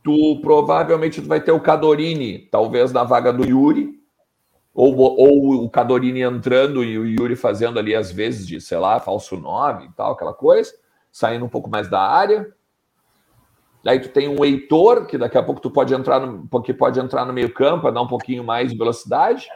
Tu 0.02 0.40
provavelmente 0.40 1.20
tu 1.20 1.28
vai 1.28 1.40
ter 1.42 1.52
o 1.52 1.60
Cadorini, 1.60 2.48
talvez 2.50 2.90
na 2.90 3.04
vaga 3.04 3.32
do 3.32 3.44
Yuri. 3.44 4.02
Ou, 4.72 4.96
ou 4.96 5.64
o 5.64 5.70
Cadorini 5.70 6.22
entrando 6.22 6.82
e 6.82 6.98
o 6.98 7.06
Yuri 7.06 7.36
fazendo 7.36 7.78
ali, 7.78 7.94
às 7.94 8.10
vezes, 8.10 8.46
de, 8.46 8.60
sei 8.60 8.78
lá, 8.78 8.98
falso 8.98 9.36
9 9.36 9.84
e 9.84 9.92
tal, 9.92 10.12
aquela 10.12 10.32
coisa, 10.32 10.72
saindo 11.12 11.44
um 11.44 11.48
pouco 11.48 11.70
mais 11.70 11.88
da 11.88 12.00
área. 12.00 12.52
Aí 13.86 14.00
tu 14.00 14.08
tem 14.08 14.28
um 14.28 14.42
Heitor, 14.44 15.06
que 15.06 15.18
daqui 15.18 15.36
a 15.36 15.42
pouco 15.42 15.60
tu 15.60 15.70
pode 15.70 15.92
entrar 15.92 16.20
no, 16.20 16.62
que 16.62 16.72
pode 16.72 16.98
entrar 16.98 17.26
no 17.26 17.32
meio 17.32 17.52
campo, 17.52 17.90
dar 17.90 18.02
um 18.02 18.08
pouquinho 18.08 18.42
mais 18.42 18.72
de 18.72 18.78
velocidade. 18.78 19.48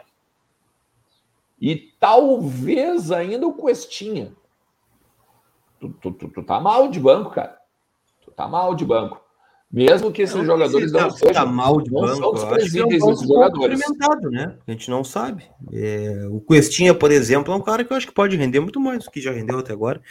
E 1.59 1.75
talvez 1.99 3.11
ainda 3.11 3.47
o 3.47 3.53
Questinha. 3.53 4.31
Tu, 5.79 5.89
tu, 5.89 6.11
tu, 6.11 6.29
tu, 6.29 6.43
tá 6.43 6.59
mal 6.59 6.89
de 6.89 6.99
banco, 6.99 7.31
cara. 7.31 7.57
Tu 8.21 8.31
tá 8.31 8.47
mal 8.47 8.75
de 8.75 8.85
banco. 8.85 9.21
Mesmo 9.71 10.11
que 10.11 10.23
esses 10.23 10.35
não, 10.35 10.45
jogadores 10.45 10.91
não 10.91 10.99
tá 10.99 11.09
sejam 11.11 11.33
tá 11.33 11.45
mal 11.45 11.79
de 11.79 11.91
banco, 11.91 12.17
são 12.17 12.33
desprezíveis, 12.33 13.01
é 13.01 13.05
um 13.05 13.11
esses 13.11 13.27
jogadores. 13.27 13.79
Né? 14.31 14.55
A 14.67 14.71
gente 14.71 14.89
não 14.89 15.03
sabe. 15.03 15.43
É, 15.71 16.27
o 16.29 16.41
Questinha, 16.41 16.93
por 16.95 17.11
exemplo, 17.11 17.53
é 17.53 17.55
um 17.55 17.61
cara 17.61 17.83
que 17.83 17.93
eu 17.93 17.97
acho 17.97 18.07
que 18.07 18.13
pode 18.13 18.35
render 18.35 18.59
muito 18.59 18.79
mais 18.79 19.03
do 19.03 19.11
que 19.11 19.21
já 19.21 19.31
rendeu 19.31 19.59
até 19.59 19.71
agora. 19.71 20.01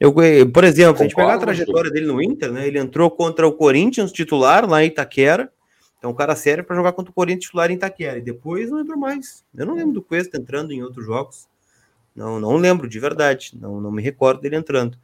Eu, 0.00 0.12
por 0.52 0.64
exemplo, 0.64 0.96
se 0.96 1.02
a 1.02 1.06
gente 1.06 1.14
pegar 1.14 1.34
a 1.34 1.38
trajetória 1.38 1.90
dele 1.90 2.06
no 2.06 2.22
Inter, 2.22 2.50
né? 2.50 2.66
Ele 2.66 2.78
entrou 2.78 3.10
contra 3.10 3.46
o 3.46 3.52
Corinthians 3.52 4.10
titular 4.10 4.68
lá 4.68 4.82
em 4.82 4.88
Itaquera 4.88 5.52
então 6.04 6.12
o 6.12 6.14
cara 6.14 6.36
serve 6.36 6.62
para 6.64 6.76
jogar 6.76 6.92
contra 6.92 7.10
o 7.10 7.14
Corinthians 7.14 7.46
titular 7.46 7.70
em 7.70 7.76
Itaquera. 7.76 8.18
E 8.18 8.20
depois 8.20 8.70
não 8.70 8.80
entrou 8.80 8.98
mais. 8.98 9.42
Eu 9.56 9.64
não 9.64 9.74
lembro 9.74 9.94
do 9.94 10.02
Cuesta 10.02 10.36
entrando 10.36 10.70
em 10.70 10.82
outros 10.82 11.06
jogos. 11.06 11.48
Não, 12.14 12.38
não 12.38 12.58
lembro, 12.58 12.86
de 12.86 13.00
verdade. 13.00 13.52
Não, 13.58 13.80
não 13.80 13.90
me 13.90 14.02
recordo 14.02 14.42
dele 14.42 14.56
entrando. 14.56 14.98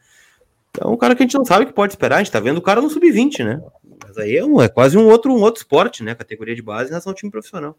Então, 0.70 0.92
um 0.92 0.96
cara 0.96 1.14
que 1.14 1.22
a 1.22 1.26
gente 1.26 1.36
não 1.36 1.44
sabe 1.44 1.66
que 1.66 1.72
pode 1.72 1.92
esperar, 1.92 2.16
a 2.16 2.18
gente 2.18 2.32
tá 2.32 2.40
vendo 2.40 2.58
o 2.58 2.62
cara 2.62 2.80
no 2.80 2.90
sub-20, 2.90 3.44
né? 3.44 3.62
Mas 4.06 4.16
aí 4.18 4.36
é, 4.36 4.44
um, 4.44 4.60
é 4.60 4.68
quase 4.68 4.96
um 4.96 5.08
outro, 5.08 5.32
um 5.32 5.42
outro 5.42 5.60
esporte, 5.60 6.02
né? 6.02 6.14
Categoria 6.14 6.54
de 6.54 6.62
base, 6.62 6.94
um 6.94 7.14
time 7.14 7.30
profissional. 7.30 7.76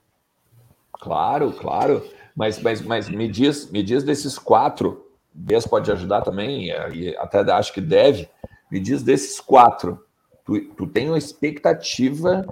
Claro, 0.94 1.52
claro. 1.54 2.04
Mas, 2.36 2.62
mas, 2.62 2.82
mas 2.82 3.10
me, 3.10 3.28
diz, 3.28 3.70
me 3.72 3.82
diz 3.84 4.04
desses 4.04 4.38
quatro, 4.38 5.06
Bess 5.34 5.66
pode 5.66 5.92
ajudar 5.92 6.22
também, 6.22 6.70
e 6.94 7.16
até 7.18 7.40
acho 7.52 7.74
que 7.74 7.82
deve. 7.82 8.30
Me 8.70 8.80
diz 8.80 9.04
desses 9.04 9.40
quatro, 9.40 10.04
tu, 10.46 10.62
tu 10.76 10.88
tem 10.88 11.08
uma 11.08 11.18
expectativa 11.18 12.46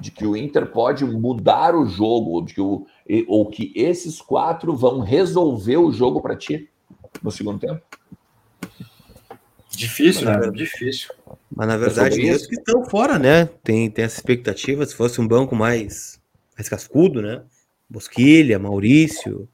de 0.00 0.10
que 0.10 0.26
o 0.26 0.36
Inter 0.36 0.66
pode 0.66 1.04
mudar 1.04 1.74
o 1.74 1.86
jogo, 1.86 2.42
de 2.42 2.54
que, 2.54 2.60
o, 2.60 2.86
ou 3.28 3.46
que 3.46 3.72
esses 3.74 4.20
quatro 4.20 4.74
vão 4.74 5.00
resolver 5.00 5.76
o 5.76 5.92
jogo 5.92 6.20
para 6.20 6.36
ti 6.36 6.68
no 7.22 7.30
segundo 7.30 7.58
tempo? 7.58 7.82
Difícil, 9.70 10.26
né? 10.26 10.32
Verdade, 10.32 10.56
Difícil. 10.56 11.10
Mas 11.54 11.68
na 11.68 11.76
verdade, 11.76 12.28
é 12.28 12.38
que 12.38 12.54
estão 12.54 12.84
fora, 12.84 13.18
né? 13.18 13.48
Tem, 13.62 13.90
tem 13.90 14.04
essa 14.04 14.16
expectativa. 14.16 14.84
Se 14.84 14.94
fosse 14.94 15.20
um 15.20 15.26
banco 15.26 15.54
mais, 15.54 16.20
mais 16.56 16.68
cascudo, 16.68 17.22
né? 17.22 17.42
Bosquilha, 17.88 18.58
Maurício. 18.58 19.48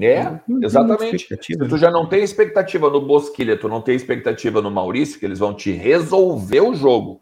É, 0.00 0.38
exatamente. 0.62 1.26
Se 1.42 1.56
tu 1.56 1.64
né? 1.64 1.78
já 1.78 1.90
não 1.90 2.08
tem 2.08 2.22
expectativa 2.22 2.88
no 2.88 3.00
Bosquilha, 3.00 3.58
tu 3.58 3.68
não 3.68 3.80
tem 3.80 3.96
expectativa 3.96 4.62
no 4.62 4.70
Maurício, 4.70 5.18
que 5.18 5.26
eles 5.26 5.40
vão 5.40 5.54
te 5.54 5.72
resolver 5.72 6.60
o 6.60 6.74
jogo. 6.74 7.20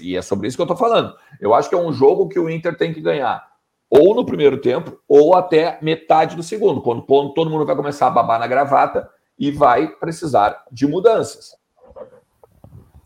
E 0.00 0.16
é 0.16 0.22
sobre 0.22 0.46
isso 0.46 0.56
que 0.56 0.60
eu 0.60 0.64
estou 0.64 0.76
falando. 0.76 1.12
Eu 1.40 1.52
acho 1.52 1.68
que 1.68 1.74
é 1.74 1.78
um 1.78 1.92
jogo 1.92 2.28
que 2.28 2.38
o 2.38 2.48
Inter 2.48 2.76
tem 2.76 2.92
que 2.92 3.00
ganhar 3.00 3.52
ou 3.94 4.14
no 4.14 4.24
primeiro 4.24 4.56
tempo, 4.56 4.98
ou 5.06 5.36
até 5.36 5.78
metade 5.82 6.34
do 6.34 6.42
segundo, 6.42 6.80
quando, 6.80 7.02
quando 7.02 7.34
todo 7.34 7.50
mundo 7.50 7.66
vai 7.66 7.76
começar 7.76 8.06
a 8.06 8.10
babar 8.10 8.40
na 8.40 8.46
gravata 8.46 9.06
e 9.38 9.50
vai 9.50 9.88
precisar 9.88 10.64
de 10.70 10.86
mudanças. 10.86 11.56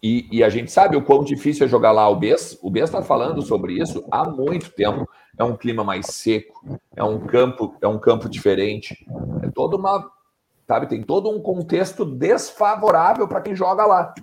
E, 0.02 0.28
e, 0.30 0.44
a 0.44 0.48
gente 0.48 0.70
sabe 0.70 0.96
o 0.96 1.02
quão 1.02 1.24
difícil 1.24 1.66
é 1.66 1.68
jogar 1.68 1.90
lá 1.90 2.08
o 2.08 2.16
Bess. 2.16 2.58
O 2.62 2.70
Bess 2.70 2.90
está 2.90 3.02
falando 3.02 3.42
sobre 3.42 3.72
isso 3.80 4.06
há 4.10 4.28
muito 4.28 4.70
tempo. 4.70 5.08
É 5.36 5.42
um 5.42 5.56
clima 5.56 5.82
mais 5.82 6.06
seco, 6.06 6.78
é 6.94 7.02
um 7.02 7.18
campo, 7.18 7.74
é 7.80 7.88
um 7.88 7.98
campo 7.98 8.28
diferente. 8.28 9.06
É 9.42 9.50
toda 9.50 9.76
uma, 9.76 10.08
sabe, 10.66 10.86
tem 10.86 11.02
todo 11.02 11.30
um 11.30 11.40
contexto 11.40 12.04
desfavorável 12.04 13.26
para 13.26 13.40
quem 13.40 13.56
joga 13.56 13.84
lá. 13.84 14.14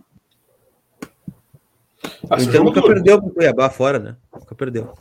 Ah, 2.30 2.42
então 2.42 2.63
nunca 2.63 2.82
perdeu 2.82 3.22
pro 3.22 3.32
Cuiabá 3.32 3.70
fora, 3.70 4.00
né? 4.00 4.16
Nunca 4.34 4.56
perdeu. 4.56 4.94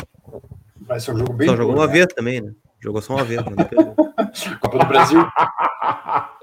Vai 0.81 0.99
ser 0.99 1.13
um 1.13 1.19
jogo 1.19 1.33
bem. 1.33 1.49
Só 1.49 1.57
jogou 1.57 1.77
uma 1.77 1.87
né? 1.87 1.93
vez 1.93 2.07
também, 2.07 2.41
né? 2.41 2.53
Jogou 2.81 3.01
só 3.01 3.15
uma 3.15 3.25
vez, 3.25 3.41
Copa 4.61 4.79
do 4.79 4.87
Brasil. 4.87 5.21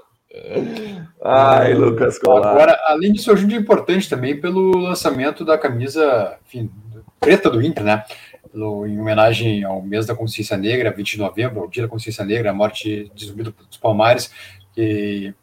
Ai, 1.22 1.74
Lucas 1.74 2.18
Colar. 2.18 2.52
Agora, 2.52 2.80
além 2.86 3.12
disso, 3.12 3.30
é 3.30 3.34
um 3.34 3.36
jogo 3.36 3.52
importante 3.52 4.08
também 4.08 4.40
pelo 4.40 4.76
lançamento 4.78 5.44
da 5.44 5.58
camisa 5.58 6.36
enfim, 6.46 6.70
preta 7.18 7.50
do 7.50 7.60
Inter, 7.60 7.84
né? 7.84 8.04
no, 8.52 8.86
em 8.86 8.98
homenagem 8.98 9.64
ao 9.64 9.82
mês 9.82 10.06
da 10.06 10.14
consciência 10.14 10.56
negra, 10.56 10.90
20 10.90 11.12
de 11.12 11.18
novembro, 11.18 11.60
ao 11.60 11.68
dia 11.68 11.82
da 11.82 11.88
consciência 11.88 12.24
negra, 12.24 12.50
a 12.50 12.54
morte 12.54 13.10
de 13.14 13.26
Zumbi 13.26 13.42
dos 13.42 13.78
Palmares, 13.80 14.30
que 14.72 15.34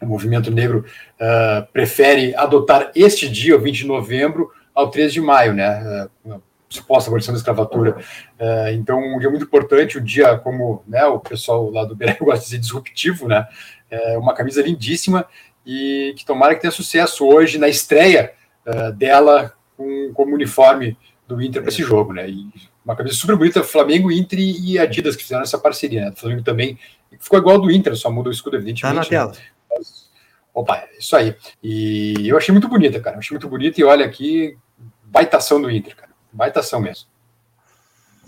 o 0.00 0.06
movimento 0.06 0.50
negro 0.50 0.84
uh, 1.20 1.66
prefere 1.72 2.34
adotar 2.34 2.90
este 2.94 3.28
dia, 3.28 3.56
o 3.56 3.60
20 3.60 3.78
de 3.78 3.86
novembro, 3.86 4.50
ao 4.74 4.90
13 4.90 5.14
de 5.14 5.20
maio, 5.20 5.52
né? 5.52 6.08
Uh, 6.24 6.42
suposta 6.68 7.10
abolição 7.10 7.34
da 7.34 7.38
escravatura. 7.38 7.96
Uh, 8.38 8.72
então, 8.74 8.98
um 8.98 9.18
dia 9.18 9.28
muito 9.28 9.44
importante, 9.44 9.98
um 9.98 10.04
dia 10.04 10.38
como 10.38 10.84
né, 10.86 11.04
o 11.04 11.18
pessoal 11.18 11.68
lá 11.68 11.84
do 11.84 11.96
Beira 11.96 12.16
gosta 12.20 12.38
de 12.38 12.44
dizer 12.44 12.58
disruptivo, 12.58 13.28
né? 13.28 13.46
É 13.90 14.16
uma 14.16 14.34
camisa 14.34 14.62
lindíssima 14.62 15.26
e 15.66 16.14
que 16.16 16.24
tomara 16.24 16.54
que 16.54 16.60
tenha 16.60 16.70
sucesso 16.70 17.26
hoje 17.26 17.58
na 17.58 17.68
estreia 17.68 18.32
uh, 18.66 18.92
dela 18.92 19.52
com, 19.76 20.12
como 20.14 20.34
uniforme 20.34 20.96
do 21.26 21.40
Inter 21.40 21.62
para 21.62 21.70
esse 21.70 21.82
jogo, 21.82 22.12
né? 22.12 22.28
E 22.28 22.48
uma 22.84 22.96
camisa 22.96 23.14
super 23.14 23.36
bonita, 23.36 23.62
Flamengo, 23.62 24.10
Inter 24.10 24.38
e 24.38 24.78
Adidas 24.78 25.14
que 25.14 25.22
fizeram 25.22 25.42
essa 25.42 25.58
parceria, 25.58 26.06
né? 26.06 26.10
O 26.10 26.16
Flamengo 26.16 26.42
também 26.42 26.78
ficou 27.18 27.38
igual 27.38 27.56
ao 27.56 27.62
do 27.62 27.70
Inter, 27.70 27.96
só 27.96 28.10
muda 28.10 28.28
o 28.28 28.32
escudo, 28.32 28.56
evidentemente. 28.56 28.82
Tá 28.82 28.94
na 28.94 29.02
né? 29.02 29.08
tela. 29.08 29.32
Mas, 29.70 30.10
opa, 30.52 30.84
isso 30.98 31.14
aí. 31.14 31.36
E 31.62 32.28
eu 32.28 32.36
achei 32.36 32.52
muito 32.52 32.68
bonita, 32.68 33.00
cara. 33.00 33.18
Achei 33.18 33.34
muito 33.34 33.48
bonita 33.48 33.80
e 33.80 33.84
olha 33.84 34.04
aqui, 34.04 34.56
baitação 35.04 35.60
do 35.60 35.70
Inter, 35.70 35.94
cara. 35.94 36.10
Baitação 36.32 36.80
mesmo. 36.80 37.06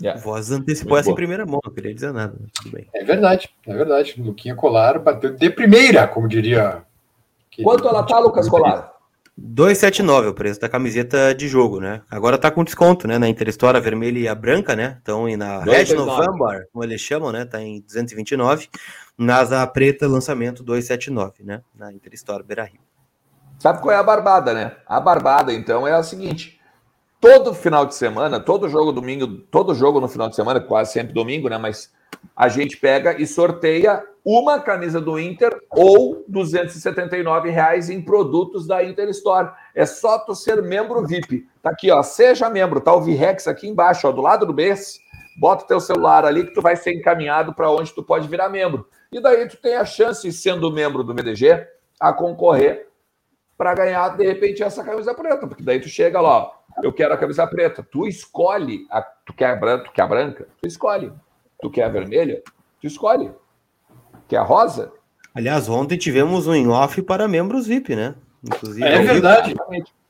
Yeah. 0.01 0.19
Voz 0.19 0.51
antecipou 0.51 0.97
essa 0.97 1.11
em 1.11 1.15
primeira 1.15 1.45
mão, 1.45 1.59
não 1.63 1.73
queria 1.73 1.93
dizer 1.93 2.11
nada. 2.11 2.35
Tudo 2.53 2.71
bem. 2.71 2.87
É 2.93 3.03
verdade, 3.03 3.49
é 3.65 3.73
verdade. 3.73 4.15
Luquinha 4.17 4.55
Colar 4.55 4.99
bateu 4.99 5.35
de 5.35 5.49
primeira, 5.49 6.07
como 6.07 6.27
diria. 6.27 6.83
Quanto 7.63 7.87
ela 7.87 8.03
tá, 8.03 8.19
Lucas 8.19 8.49
Colar? 8.49 8.93
279 9.35 10.27
o 10.27 10.33
preço 10.33 10.59
da 10.59 10.69
camiseta 10.69 11.33
de 11.33 11.47
jogo, 11.47 11.79
né? 11.79 12.01
Agora 12.09 12.37
tá 12.37 12.51
com 12.51 12.63
desconto, 12.63 13.07
né? 13.07 13.17
Na 13.17 13.27
Interhistória 13.27 13.81
vermelha 13.81 14.19
e 14.19 14.27
a 14.27 14.35
branca, 14.35 14.75
né? 14.75 14.97
Então, 15.01 15.27
e 15.27 15.35
na 15.35 15.63
Red 15.63 15.93
November, 15.95 16.67
como 16.71 16.83
eles 16.83 17.01
chamam, 17.01 17.31
né? 17.31 17.43
Tá 17.43 17.59
em 17.59 17.81
229. 17.81 18.69
Nas 19.17 19.51
a 19.51 19.65
preta, 19.65 20.07
lançamento 20.07 20.63
279, 20.63 21.43
né? 21.43 21.61
Na 21.75 21.91
Interhistória 21.91 22.45
Beira 22.45 22.63
Rio. 22.63 22.81
Sabe 23.57 23.81
qual 23.81 23.93
é 23.93 23.97
a 23.97 24.03
barbada, 24.03 24.53
né? 24.53 24.73
A 24.85 24.99
barbada, 24.99 25.51
então, 25.51 25.87
é 25.87 25.93
a 25.93 26.03
seguinte: 26.03 26.59
todo 27.23 27.53
final 27.53 27.85
de 27.85 27.95
semana, 27.95 28.37
todo 28.37 28.67
jogo 28.67 28.91
domingo, 28.91 29.25
todo 29.49 29.73
jogo 29.73 30.01
no 30.01 30.09
final 30.09 30.27
de 30.27 30.35
semana, 30.35 30.59
quase 30.59 30.91
sempre 30.91 31.13
domingo, 31.13 31.47
né? 31.47 31.57
Mas 31.57 31.89
a 32.35 32.49
gente 32.49 32.75
pega 32.75 33.17
e 33.17 33.25
sorteia 33.25 34.03
uma 34.25 34.59
camisa 34.59 34.99
do 34.99 35.17
Inter 35.17 35.57
ou 35.71 36.25
279 36.27 37.49
reais 37.49 37.89
em 37.89 38.01
produtos 38.01 38.67
da 38.67 38.83
Inter 38.83 39.07
Store. 39.07 39.51
É 39.73 39.85
só 39.85 40.19
tu 40.19 40.35
ser 40.35 40.61
membro 40.61 41.07
VIP. 41.07 41.47
Tá 41.61 41.69
aqui, 41.69 41.89
ó, 41.89 42.03
seja 42.03 42.49
membro, 42.49 42.81
tá 42.81 42.93
o 42.93 42.99
Virex 42.99 43.47
aqui 43.47 43.69
embaixo, 43.69 44.05
ó, 44.05 44.11
do 44.11 44.21
lado 44.21 44.45
do 44.45 44.51
BES. 44.51 44.99
Bota 45.39 45.65
teu 45.65 45.79
celular 45.79 46.25
ali 46.25 46.45
que 46.45 46.53
tu 46.53 46.61
vai 46.61 46.75
ser 46.75 46.93
encaminhado 46.93 47.53
para 47.53 47.71
onde 47.71 47.93
tu 47.93 48.03
pode 48.03 48.27
virar 48.27 48.49
membro. 48.49 48.85
E 49.13 49.21
daí 49.21 49.47
tu 49.47 49.55
tem 49.55 49.77
a 49.77 49.85
chance, 49.85 50.29
sendo 50.33 50.69
membro 50.69 51.05
do 51.05 51.13
MDG, 51.13 51.65
a 52.01 52.11
concorrer 52.11 52.89
para 53.57 53.73
ganhar, 53.75 54.09
de 54.17 54.25
repente, 54.25 54.61
essa 54.61 54.83
camisa 54.83 55.13
preta. 55.13 55.47
Porque 55.47 55.63
daí 55.63 55.79
tu 55.79 55.87
chega 55.87 56.19
lá, 56.19 56.37
ó, 56.37 56.51
eu 56.81 56.91
quero 56.91 57.13
a 57.13 57.17
camisa 57.17 57.45
preta. 57.45 57.85
Tu 57.91 58.07
escolhe, 58.07 58.87
a, 58.89 59.01
tu, 59.01 59.33
quer 59.33 59.51
a 59.51 59.55
branca, 59.55 59.85
tu 59.85 59.91
quer 59.91 60.01
a 60.01 60.07
branca? 60.07 60.47
Tu 60.61 60.67
escolhe. 60.67 61.11
Tu 61.61 61.69
quer 61.69 61.83
a 61.83 61.89
vermelha? 61.89 62.41
Tu 62.81 62.87
escolhe. 62.87 63.31
Quer 64.27 64.37
a 64.37 64.43
rosa? 64.43 64.91
Aliás, 65.35 65.67
ontem 65.67 65.97
tivemos 65.97 66.47
um 66.47 66.55
in-off 66.55 67.01
para 67.01 67.27
membros 67.27 67.67
VIP, 67.67 67.95
né? 67.95 68.15
Inclusive, 68.43 68.85
é 68.85 69.01
verdade. 69.01 69.55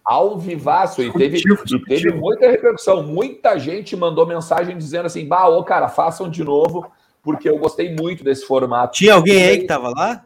Ao 0.04 0.38
vivaço. 0.38 1.02
E 1.02 1.14
teve, 1.14 1.38
e 1.38 1.86
teve 1.86 2.12
muita 2.14 2.50
repercussão. 2.50 3.04
Muita 3.04 3.58
gente 3.58 3.96
mandou 3.96 4.26
mensagem 4.26 4.78
dizendo 4.78 5.06
assim: 5.06 5.28
bah, 5.28 5.48
ô 5.48 5.64
cara, 5.64 5.88
façam 5.88 6.30
de 6.30 6.44
novo, 6.44 6.92
porque 7.22 7.48
eu 7.48 7.58
gostei 7.58 7.96
muito 7.96 8.24
desse 8.24 8.46
formato. 8.46 8.98
Tinha 8.98 9.14
alguém 9.14 9.44
aí 9.44 9.60
que 9.60 9.68
tava 9.68 9.90
lá? 9.90 10.26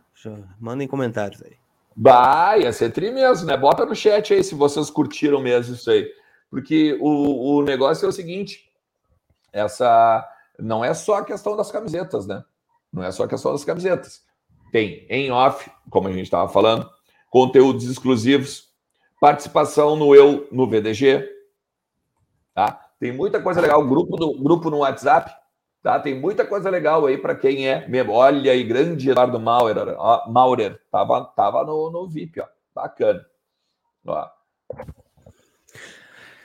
Mandem 0.60 0.88
comentários 0.88 1.44
aí. 1.44 1.54
Bah, 1.96 2.58
ia 2.58 2.72
ser 2.72 2.92
tri 2.92 3.12
mesmo, 3.12 3.48
né? 3.48 3.58
Bota 3.58 3.86
no 3.86 3.96
chat 3.96 4.34
aí 4.34 4.44
se 4.44 4.56
vocês 4.56 4.90
curtiram 4.90 5.42
mesmo 5.42 5.76
isso 5.76 5.90
aí. 5.90 6.08
Porque 6.50 6.98
o, 7.02 7.58
o 7.58 7.62
negócio 7.62 8.06
é 8.06 8.10
o 8.10 8.14
seguinte: 8.14 8.70
essa 9.52 10.28
não 10.60 10.84
é 10.84 10.94
só 10.94 11.18
a 11.18 11.26
questão 11.26 11.56
das 11.56 11.72
camisetas, 11.72 12.26
né? 12.26 12.44
Não 12.92 13.04
é 13.04 13.12
só 13.12 13.24
a 13.24 13.28
questão 13.28 13.52
das 13.52 13.64
camisetas. 13.64 14.24
Tem 14.72 15.06
em 15.10 15.32
off, 15.32 15.70
como 15.90 16.08
a 16.08 16.12
gente 16.12 16.24
estava 16.24 16.50
falando, 16.50 16.90
conteúdos 17.30 17.86
exclusivos, 17.86 18.70
participação 19.20 19.96
no 19.96 20.16
Eu 20.16 20.48
no 20.52 20.68
VDG, 20.68 21.28
tá? 22.54 22.88
Tem 23.00 23.12
muita 23.12 23.42
coisa 23.42 23.62
legal, 23.62 23.86
grupo 23.86 24.16
do 24.18 24.42
grupo 24.42 24.70
no 24.70 24.80
WhatsApp, 24.80 25.32
tá? 25.84 26.00
Tem 26.00 26.20
muita 26.20 26.46
coisa 26.46 26.70
legal 26.70 27.06
aí 27.06 27.18
para 27.18 27.36
quem 27.36 27.68
é 27.68 27.88
mesmo. 27.88 28.14
Olha 28.14 28.52
aí, 28.52 28.64
grande 28.64 29.10
Eduardo 29.10 29.40
Maurer, 29.40 29.96
ó, 29.98 30.30
Maurer, 30.30 30.82
tava 30.92 31.26
tava 31.26 31.64
no, 31.64 31.92
no 31.92 32.08
VIP, 32.08 32.40
ó. 32.40 32.48
Bacana. 32.74 33.26
Ó. 34.06 34.28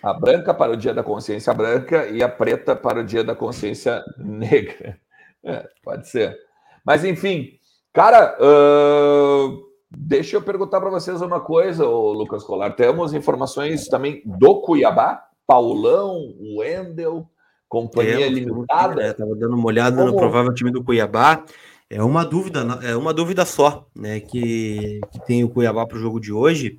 A 0.03 0.13
branca 0.13 0.53
para 0.53 0.73
o 0.73 0.77
Dia 0.77 0.93
da 0.93 1.03
Consciência 1.03 1.55
Branca 1.55 2.07
e 2.09 2.23
a 2.23 2.29
preta 2.29 2.75
para 2.75 3.01
o 3.01 3.05
Dia 3.05 3.23
da 3.23 3.35
Consciência 3.35 4.03
Negra. 4.19 4.99
É, 5.45 5.67
pode 5.83 6.09
ser. 6.09 6.39
Mas, 6.87 7.05
enfim, 7.05 7.59
cara, 7.93 8.39
uh, 8.39 9.61
deixa 9.91 10.37
eu 10.37 10.43
perguntar 10.43 10.81
para 10.81 10.89
vocês 10.89 11.21
uma 11.21 11.41
coisa, 11.41 11.85
Lucas 11.85 12.45
Colar. 12.45 12.77
Temos 12.77 13.13
informações 13.13 13.89
também 13.89 14.23
do 14.25 14.61
Cuiabá, 14.61 15.21
Paulão, 15.45 16.33
Wendel, 16.57 17.29
companhia 17.69 18.19
Temos, 18.19 18.39
limitada. 18.39 19.05
Estava 19.09 19.35
dando 19.35 19.57
uma 19.57 19.67
olhada 19.67 19.97
Como... 19.97 20.13
no 20.13 20.17
provável 20.17 20.55
time 20.55 20.71
do 20.71 20.85
Cuiabá. 20.85 21.45
É 21.91 22.01
uma 22.01 22.25
dúvida, 22.25 22.61
é 22.85 22.95
uma 22.95 23.13
dúvida 23.13 23.45
só, 23.45 23.89
né? 23.97 24.21
Que, 24.21 25.01
que 25.11 25.27
tem 25.27 25.43
o 25.43 25.49
Cuiabá 25.49 25.85
para 25.89 25.97
o 25.97 26.01
jogo 26.01 26.21
de 26.21 26.33
hoje 26.33 26.79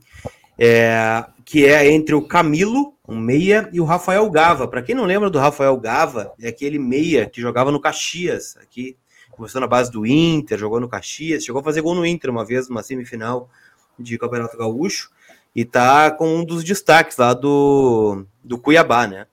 é, 0.58 1.26
que 1.46 1.66
é 1.66 1.92
entre 1.92 2.16
o 2.16 2.22
Camilo, 2.22 2.93
um 3.08 3.20
meia, 3.20 3.70
e 3.74 3.82
o 3.82 3.84
Rafael 3.84 4.30
Gava. 4.30 4.68
Para 4.68 4.82
quem 4.82 4.96
não 4.96 5.06
lembra 5.06 5.30
do 5.30 5.40
Rafael 5.40 5.76
Gava, 5.78 6.34
é 6.40 6.48
aquele 6.48 6.80
meia 6.80 7.26
que 7.26 7.42
jogava 7.42 7.72
no 7.72 7.80
Caxias, 7.80 8.58
aqui, 8.62 8.98
começou 9.32 9.60
na 9.60 9.68
base 9.68 9.92
do 9.92 10.06
Inter, 10.06 10.58
jogou 10.58 10.80
no 10.80 10.88
Caxias, 10.88 11.44
chegou 11.44 11.60
a 11.60 11.64
fazer 11.64 11.82
gol 11.82 11.96
no 11.96 12.06
Inter 12.06 12.30
uma 12.30 12.46
vez, 12.46 12.70
numa 12.70 12.84
semifinal 12.84 13.50
de 14.00 14.18
Campeonato 14.18 14.58
Gaúcho, 14.58 15.12
e 15.56 15.66
tá 15.66 16.10
com 16.12 16.38
um 16.38 16.46
dos 16.46 16.64
destaques 16.64 17.18
lá 17.18 17.34
do, 17.34 18.26
do 18.44 18.58
Cuiabá, 18.58 19.06
né? 19.06 19.28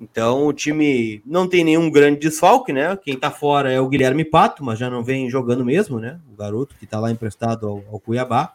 Então 0.00 0.46
o 0.46 0.52
time 0.52 1.22
não 1.26 1.46
tem 1.46 1.62
nenhum 1.62 1.90
grande 1.90 2.20
desfalque, 2.20 2.72
né? 2.72 2.96
Quem 2.96 3.18
tá 3.18 3.30
fora 3.30 3.70
é 3.70 3.78
o 3.78 3.88
Guilherme 3.88 4.24
Pato, 4.24 4.64
mas 4.64 4.78
já 4.78 4.88
não 4.88 5.04
vem 5.04 5.28
jogando 5.28 5.64
mesmo, 5.64 6.00
né? 6.00 6.18
O 6.32 6.36
garoto 6.36 6.74
que 6.80 6.86
tá 6.86 6.98
lá 6.98 7.10
emprestado 7.10 7.68
ao, 7.68 7.84
ao 7.92 8.00
Cuiabá. 8.00 8.54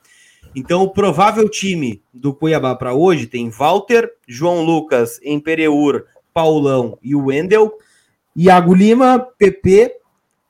Então, 0.54 0.84
o 0.84 0.90
provável 0.90 1.50
time 1.50 2.02
do 2.14 2.34
Cuiabá 2.34 2.76
para 2.76 2.94
hoje 2.94 3.28
tem 3.28 3.50
Walter, 3.50 4.14
João 4.28 4.64
Lucas, 4.64 5.20
Empereur, 5.24 6.06
Paulão 6.34 6.98
e 7.02 7.16
o 7.16 7.26
Wendel, 7.26 7.78
Iago 8.36 8.74
Lima, 8.74 9.20
PP, 9.38 9.96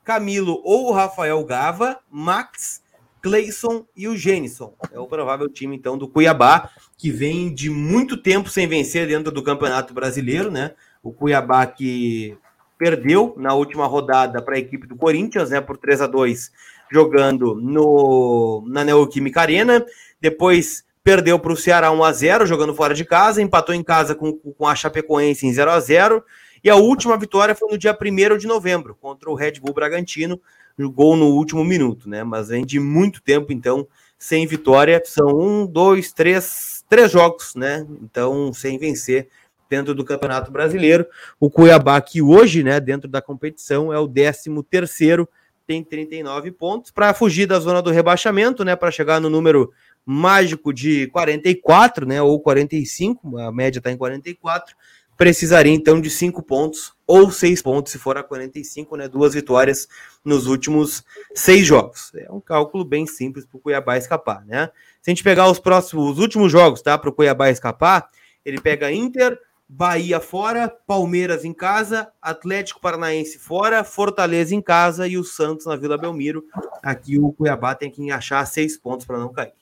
Camilo 0.03 0.61
ou 0.63 0.91
Rafael 0.91 1.43
Gava, 1.43 1.99
Max, 2.09 2.81
Cleison 3.21 3.85
e 3.95 4.07
o 4.07 4.15
Genison. 4.15 4.73
É 4.91 4.99
o 4.99 5.07
provável 5.07 5.49
time, 5.49 5.75
então, 5.75 5.97
do 5.97 6.07
Cuiabá, 6.07 6.69
que 6.97 7.09
vem 7.09 7.53
de 7.53 7.69
muito 7.69 8.17
tempo 8.17 8.49
sem 8.49 8.67
vencer 8.67 9.07
dentro 9.07 9.31
do 9.31 9.43
Campeonato 9.43 9.93
Brasileiro, 9.93 10.51
né? 10.51 10.73
O 11.01 11.11
Cuiabá 11.11 11.65
que 11.65 12.37
perdeu 12.77 13.33
na 13.37 13.53
última 13.53 13.87
rodada 13.87 14.41
para 14.41 14.55
a 14.55 14.59
equipe 14.59 14.85
do 14.85 14.95
Corinthians, 14.95 15.49
né, 15.49 15.61
por 15.61 15.77
3 15.77 16.01
a 16.01 16.07
2 16.07 16.51
jogando 16.91 17.55
no, 17.55 18.63
na 18.67 18.83
Neoquímica 18.83 19.41
Arena, 19.41 19.85
depois 20.19 20.83
perdeu 21.03 21.37
para 21.37 21.53
o 21.53 21.57
Ceará 21.57 21.91
1 21.91 22.03
a 22.03 22.11
0 22.11 22.45
jogando 22.45 22.73
fora 22.73 22.93
de 22.93 23.05
casa, 23.05 23.41
empatou 23.41 23.75
em 23.75 23.83
casa 23.83 24.15
com, 24.15 24.33
com 24.33 24.67
a 24.67 24.75
Chapecoense 24.75 25.45
em 25.45 25.53
0 25.53 25.71
a 25.71 25.79
0 25.79 26.23
e 26.65 26.69
a 26.69 26.75
última 26.75 27.15
vitória 27.15 27.53
foi 27.53 27.69
no 27.69 27.77
dia 27.77 27.95
1 27.95 28.37
de 28.39 28.47
novembro, 28.47 28.97
contra 28.99 29.29
o 29.29 29.35
Red 29.35 29.59
Bull 29.61 29.71
Bragantino, 29.71 30.41
gol 30.79 31.15
no 31.15 31.27
último 31.27 31.63
minuto, 31.63 32.09
né? 32.09 32.23
Mas 32.23 32.47
vem 32.47 32.65
de 32.65 32.79
muito 32.79 33.21
tempo, 33.21 33.53
então, 33.53 33.87
sem 34.17 34.47
vitória. 34.47 34.99
São 35.05 35.27
um, 35.27 35.67
dois, 35.67 36.11
três, 36.11 36.83
três 36.89 37.11
jogos, 37.11 37.53
né? 37.53 37.85
Então, 38.01 38.51
sem 38.51 38.79
vencer 38.79 39.29
dentro 39.69 39.93
do 39.93 40.03
Campeonato 40.03 40.51
Brasileiro. 40.51 41.05
O 41.39 41.51
Cuiabá, 41.51 42.01
que 42.01 42.19
hoje, 42.19 42.63
né, 42.63 42.79
dentro 42.79 43.07
da 43.07 43.21
competição, 43.21 43.93
é 43.93 43.99
o 43.99 44.07
13 44.07 44.49
terceiro 44.67 45.29
tem 45.65 45.83
39 45.83 46.51
pontos 46.51 46.91
para 46.91 47.13
fugir 47.13 47.45
da 47.45 47.59
zona 47.59 47.81
do 47.81 47.91
rebaixamento, 47.91 48.63
né, 48.63 48.75
para 48.75 48.91
chegar 48.91 49.19
no 49.19 49.29
número 49.29 49.71
mágico 50.05 50.71
de 50.71 51.07
44, 51.07 52.05
né, 52.05 52.21
ou 52.21 52.39
45, 52.39 53.37
a 53.39 53.51
média 53.51 53.79
está 53.79 53.91
em 53.91 53.97
44, 53.97 54.75
precisaria 55.17 55.73
então 55.73 55.99
de 55.99 56.09
5 56.09 56.43
pontos 56.43 56.93
ou 57.07 57.31
6 57.31 57.61
pontos 57.61 57.91
se 57.91 57.97
for 57.97 58.17
a 58.17 58.23
45, 58.23 58.95
né, 58.97 59.07
duas 59.07 59.33
vitórias 59.33 59.87
nos 60.23 60.45
últimos 60.47 61.03
seis 61.33 61.65
jogos. 61.65 62.11
É 62.15 62.31
um 62.31 62.41
cálculo 62.41 62.83
bem 62.83 63.07
simples 63.07 63.45
para 63.45 63.57
o 63.57 63.59
Cuiabá 63.59 63.97
escapar, 63.97 64.45
né? 64.45 64.69
Se 65.01 65.09
a 65.09 65.13
gente 65.13 65.23
pegar 65.23 65.49
os 65.49 65.59
próximos, 65.59 66.11
os 66.11 66.19
últimos 66.19 66.51
jogos, 66.51 66.81
tá, 66.81 66.97
para 66.97 67.09
o 67.09 67.13
Cuiabá 67.13 67.49
escapar, 67.49 68.09
ele 68.43 68.59
pega 68.59 68.91
Inter, 68.91 69.39
Bahia 69.67 70.19
fora, 70.19 70.69
Palmeiras 70.69 71.43
em 71.43 71.53
casa, 71.53 72.11
Atlético 72.21 72.79
Paranaense 72.79 73.39
fora, 73.39 73.83
Fortaleza 73.83 74.53
em 74.53 74.61
casa 74.61 75.07
e 75.07 75.17
o 75.17 75.23
Santos 75.23 75.65
na 75.65 75.75
Vila 75.75 75.97
Belmiro. 75.97 76.45
Aqui 76.83 77.17
o 77.17 77.31
Cuiabá 77.33 77.73
tem 77.73 77.89
que 77.89 78.11
achar 78.11 78.45
seis 78.45 78.77
pontos 78.77 79.05
para 79.05 79.17
não 79.17 79.33
cair. 79.33 79.53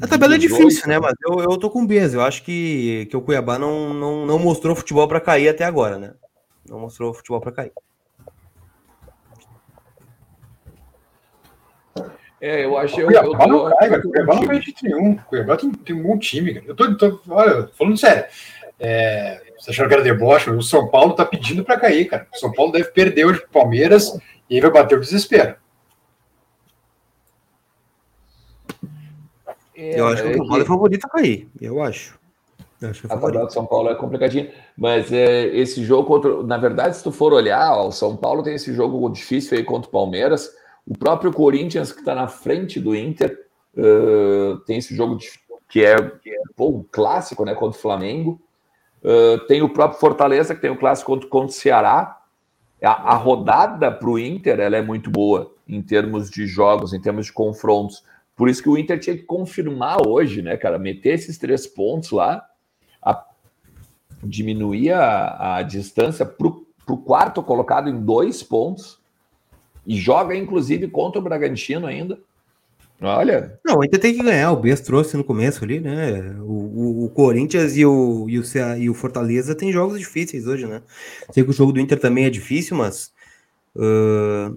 A 0.00 0.06
tabela 0.06 0.34
é 0.34 0.38
difícil, 0.38 0.88
né? 0.88 0.98
Mas 0.98 1.14
eu, 1.22 1.40
eu 1.40 1.56
tô 1.58 1.70
com 1.70 1.86
Bez. 1.86 2.14
Eu 2.14 2.22
acho 2.22 2.42
que, 2.42 3.06
que 3.10 3.16
o 3.16 3.22
Cuiabá 3.22 3.58
não, 3.58 3.92
não, 3.92 4.26
não 4.26 4.38
mostrou 4.38 4.74
futebol 4.74 5.06
para 5.06 5.20
cair 5.20 5.48
até 5.48 5.64
agora, 5.64 5.98
né? 5.98 6.14
Não 6.68 6.80
mostrou 6.80 7.12
futebol 7.12 7.40
para 7.40 7.52
cair. 7.52 7.72
É, 12.42 12.64
eu 12.64 12.76
acho. 12.76 13.00
Eu, 13.00 13.06
Cuiabá 13.06 13.44
eu, 13.44 13.48
não 13.48 13.70
cai, 13.76 13.88
cara. 13.88 14.02
Cuiabá 14.02 14.34
não 14.34 14.46
cai 14.48 14.58
de 14.58 14.74
nenhum. 14.82 15.16
Cuiabá 15.16 15.56
tem, 15.56 15.70
tem 15.70 15.94
um 15.94 16.02
bom 16.02 16.18
time, 16.18 16.54
cara. 16.54 16.66
Eu 16.66 16.74
tô, 16.74 16.96
tô 16.96 17.20
olha, 17.28 17.68
falando 17.78 17.96
sério. 17.96 18.24
É, 18.80 19.40
você 19.56 19.70
achou 19.70 19.86
que 19.86 19.94
era 19.94 20.02
deboche? 20.02 20.50
O 20.50 20.60
São 20.60 20.88
Paulo 20.88 21.14
tá 21.14 21.24
pedindo 21.24 21.64
para 21.64 21.78
cair, 21.78 22.06
cara. 22.06 22.26
O 22.34 22.36
São 22.36 22.50
Paulo 22.50 22.72
deve 22.72 22.86
perder 22.86 23.26
hoje 23.26 23.38
pro 23.42 23.60
Palmeiras 23.60 24.18
e 24.50 24.56
aí 24.56 24.60
vai 24.60 24.72
bater 24.72 24.98
o 24.98 25.00
desespero. 25.00 25.54
É, 29.76 30.00
eu 30.00 30.08
acho 30.08 30.24
que 30.24 30.30
o 30.30 30.36
São 30.38 30.48
Paulo 30.48 30.62
é 30.62 30.66
favorito 30.66 31.04
a 31.04 31.08
cair. 31.10 31.48
Eu 31.60 31.80
acho. 31.80 32.18
Eu 32.80 32.90
acho 32.90 33.06
é 33.06 33.12
a 33.14 33.16
tabela 33.16 33.46
do 33.46 33.52
São 33.52 33.66
Paulo 33.66 33.88
é 33.88 33.94
complicadinha. 33.94 34.50
Mas 34.76 35.12
é, 35.12 35.46
esse 35.46 35.84
jogo 35.84 36.08
contra. 36.08 36.42
Na 36.42 36.58
verdade, 36.58 36.96
se 36.96 37.04
tu 37.04 37.12
for 37.12 37.32
olhar, 37.32 37.72
ó, 37.72 37.86
o 37.86 37.92
São 37.92 38.16
Paulo 38.16 38.42
tem 38.42 38.56
esse 38.56 38.74
jogo 38.74 39.08
difícil 39.10 39.56
aí 39.56 39.62
contra 39.62 39.88
o 39.88 39.92
Palmeiras. 39.92 40.50
O 40.86 40.96
próprio 40.96 41.32
Corinthians, 41.32 41.92
que 41.92 42.00
está 42.00 42.14
na 42.14 42.26
frente 42.26 42.80
do 42.80 42.94
Inter, 42.94 43.46
uh, 43.76 44.58
tem 44.60 44.78
esse 44.78 44.94
jogo 44.94 45.16
de, 45.16 45.30
que 45.68 45.84
é, 45.84 45.96
que 45.96 46.30
é 46.30 46.38
pô, 46.56 46.68
um 46.68 46.84
clássico 46.90 47.44
né, 47.44 47.54
contra 47.54 47.78
o 47.78 47.82
Flamengo. 47.82 48.40
Uh, 49.02 49.38
tem 49.46 49.62
o 49.62 49.68
próprio 49.68 50.00
Fortaleza, 50.00 50.54
que 50.54 50.60
tem 50.60 50.70
o 50.70 50.78
clássico 50.78 51.12
contra, 51.12 51.28
contra 51.28 51.48
o 51.48 51.52
Ceará. 51.52 52.18
A, 52.82 53.12
a 53.12 53.14
rodada 53.14 53.92
para 53.92 54.08
o 54.08 54.18
Inter 54.18 54.58
ela 54.58 54.76
é 54.76 54.82
muito 54.82 55.08
boa 55.08 55.54
em 55.68 55.80
termos 55.80 56.28
de 56.28 56.46
jogos, 56.46 56.92
em 56.92 57.00
termos 57.00 57.26
de 57.26 57.32
confrontos. 57.32 58.04
Por 58.36 58.48
isso 58.48 58.62
que 58.62 58.68
o 58.68 58.76
Inter 58.76 58.98
tinha 58.98 59.16
que 59.16 59.22
confirmar 59.22 60.06
hoje, 60.06 60.42
né, 60.42 60.56
cara? 60.56 60.78
Meter 60.78 61.14
esses 61.14 61.38
três 61.38 61.64
pontos 61.64 62.10
lá, 62.10 62.44
a, 63.00 63.24
diminuir 64.22 64.90
a, 64.90 65.56
a 65.56 65.62
distância 65.62 66.26
para 66.26 66.48
o 66.48 66.98
quarto 66.98 67.40
colocado 67.42 67.88
em 67.88 68.00
dois 68.00 68.42
pontos 68.42 69.01
e 69.86 69.96
joga, 69.96 70.34
inclusive, 70.34 70.88
contra 70.88 71.18
o 71.18 71.22
Bragantino 71.22 71.86
ainda. 71.86 72.18
Olha. 73.00 73.58
Não, 73.64 73.78
o 73.78 73.84
Inter 73.84 73.98
tem 73.98 74.14
que 74.14 74.22
ganhar. 74.22 74.52
O 74.52 74.56
Bes 74.56 74.80
trouxe 74.80 75.16
no 75.16 75.24
começo 75.24 75.64
ali, 75.64 75.80
né? 75.80 76.36
O, 76.40 76.52
o, 76.52 77.04
o 77.06 77.10
Corinthians 77.10 77.76
e 77.76 77.84
o, 77.84 78.26
e, 78.28 78.38
o, 78.38 78.42
e 78.78 78.88
o 78.88 78.94
Fortaleza 78.94 79.56
tem 79.56 79.72
jogos 79.72 79.98
difíceis 79.98 80.46
hoje, 80.46 80.66
né? 80.66 80.82
Sei 81.30 81.42
que 81.42 81.50
o 81.50 81.52
jogo 81.52 81.72
do 81.72 81.80
Inter 81.80 81.98
também 81.98 82.26
é 82.26 82.30
difícil, 82.30 82.76
mas 82.76 83.12
uh, 83.74 84.56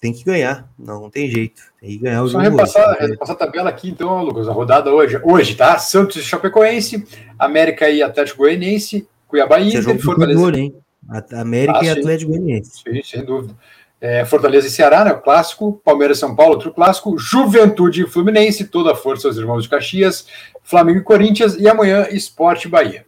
tem 0.00 0.12
que 0.12 0.24
ganhar. 0.24 0.70
Não, 0.78 1.02
não 1.02 1.10
tem 1.10 1.28
jeito. 1.28 1.60
Tem 1.80 1.90
que 1.90 1.98
ganhar 1.98 2.22
o 2.22 2.28
Só 2.28 2.42
jogo. 2.42 2.66
Só 2.66 2.78
repassar, 2.78 3.08
repassar 3.10 3.36
a 3.36 3.38
tabela 3.38 3.68
aqui, 3.68 3.90
então, 3.90 4.24
Lucas. 4.24 4.48
A 4.48 4.52
rodada 4.52 4.90
hoje, 4.90 5.20
hoje 5.22 5.54
tá? 5.54 5.78
Santos 5.78 6.16
e 6.16 6.22
Chapecoense, 6.22 7.06
América 7.38 7.90
e 7.90 8.02
Atlético 8.02 8.38
Goianiense, 8.38 9.06
Cuiabá 9.28 9.60
e 9.60 9.68
Inter, 9.68 9.98
Fortaleza. 10.00 10.40
Cor, 10.40 10.54
hein? 10.56 10.74
América 11.32 11.80
ah, 11.80 11.84
e 11.84 11.90
Atlético 11.90 12.30
Goianiense. 12.30 12.82
Sim, 12.82 13.02
sem 13.02 13.22
dúvida 13.22 13.54
é, 14.02 14.24
Fortaleza 14.24 14.66
e 14.66 14.70
Ceará, 14.70 15.04
né, 15.04 15.12
o 15.12 15.20
clássico, 15.20 15.80
Palmeiras 15.84 16.16
e 16.16 16.20
São 16.20 16.34
Paulo, 16.34 16.54
outro 16.54 16.72
clássico, 16.72 17.16
Juventude 17.16 18.02
e 18.02 18.06
Fluminense, 18.08 18.64
toda 18.64 18.90
a 18.90 18.96
força 18.96 19.28
aos 19.28 19.36
irmãos 19.36 19.62
de 19.62 19.68
Caxias, 19.68 20.26
Flamengo 20.64 20.98
e 20.98 21.04
Corinthians, 21.04 21.54
e 21.54 21.68
amanhã 21.68 22.08
Esporte 22.10 22.66
Bahia. 22.66 23.06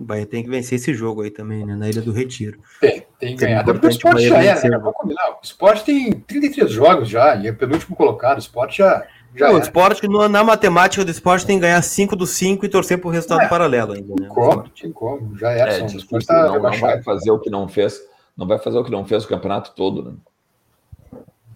O 0.00 0.02
Bahia 0.02 0.26
tem 0.26 0.42
que 0.42 0.50
vencer 0.50 0.74
esse 0.74 0.92
jogo 0.92 1.22
aí 1.22 1.30
também, 1.30 1.64
né, 1.64 1.76
na 1.76 1.88
Ilha 1.88 2.02
do 2.02 2.10
Retiro. 2.10 2.58
Tem, 2.80 3.06
tem 3.20 3.36
que 3.36 3.44
ganhar. 3.44 3.60
Até 3.60 3.72
porque 3.72 3.86
o 3.86 3.90
Esporte 3.90 4.28
já 4.28 4.42
era, 4.42 4.68
né, 4.68 4.76
vamos 4.76 4.94
combinar, 4.94 5.30
o 5.30 5.38
Esporte 5.40 5.84
tem 5.84 6.10
33 6.10 6.68
jogos 6.68 7.08
já, 7.08 7.36
e 7.36 7.46
é 7.46 7.52
penúltimo 7.52 7.94
colocado, 7.94 8.38
o 8.38 8.40
Esporte 8.40 8.78
já... 8.78 9.06
Já 9.34 9.48
não, 9.48 9.54
o 9.54 9.58
esporte, 9.60 10.06
na 10.06 10.44
matemática 10.44 11.02
do 11.02 11.10
esporte, 11.10 11.46
tem 11.46 11.56
que 11.56 11.62
ganhar 11.62 11.80
5 11.80 12.14
dos 12.14 12.28
5 12.32 12.66
e 12.66 12.68
torcer 12.68 12.98
para 12.98 13.08
o 13.08 13.10
resultado 13.10 13.40
é, 13.40 13.48
paralelo 13.48 13.94
ainda. 13.94 14.14
Né? 14.20 14.28
Como, 14.28 14.68
tem 14.68 14.92
como, 14.92 15.38
já 15.38 15.50
era. 15.52 15.72
É, 15.72 15.80
difícil, 15.80 16.26
tá 16.26 16.48
não, 16.48 16.60
não 16.60 16.78
vai 16.78 17.02
fazer 17.02 17.30
o 17.30 17.38
que 17.38 17.48
não 17.48 17.66
fez 17.66 17.98
não 18.36 18.46
vai 18.46 18.58
fazer 18.58 18.78
o 18.78 18.84
que 18.84 18.90
não 18.90 19.04
fez 19.04 19.24
o 19.24 19.28
campeonato 19.28 19.72
todo, 19.74 20.02
né? 20.02 20.16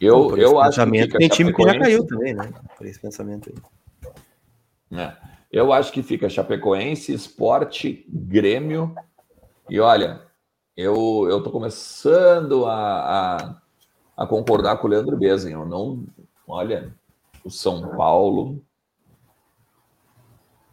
Eu, 0.00 0.36
eu 0.36 0.60
acho 0.60 0.84
que 0.84 1.08
tem 1.18 1.28
time 1.28 1.52
que 1.52 1.62
já 1.62 1.78
caiu 1.78 2.06
também, 2.06 2.34
né? 2.34 2.52
Por 2.76 2.86
esse 2.86 3.00
pensamento 3.00 3.50
aí. 3.50 4.98
É. 4.98 5.16
Eu 5.50 5.72
acho 5.72 5.90
que 5.90 6.02
fica 6.02 6.28
Chapecoense, 6.28 7.14
Esporte, 7.14 8.04
Grêmio. 8.08 8.94
E 9.70 9.80
olha, 9.80 10.20
eu, 10.76 11.26
eu 11.30 11.42
tô 11.42 11.50
começando 11.50 12.66
a, 12.66 13.36
a, 13.36 13.56
a 14.16 14.26
concordar 14.26 14.76
com 14.76 14.86
o 14.86 14.90
Leandro 14.90 15.16
Besen. 15.16 15.52
Eu 15.52 15.64
não. 15.64 16.04
Olha, 16.46 16.94
o 17.42 17.50
São 17.50 17.96
Paulo. 17.96 18.62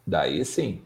Daí 0.06 0.44
sim. 0.44 0.82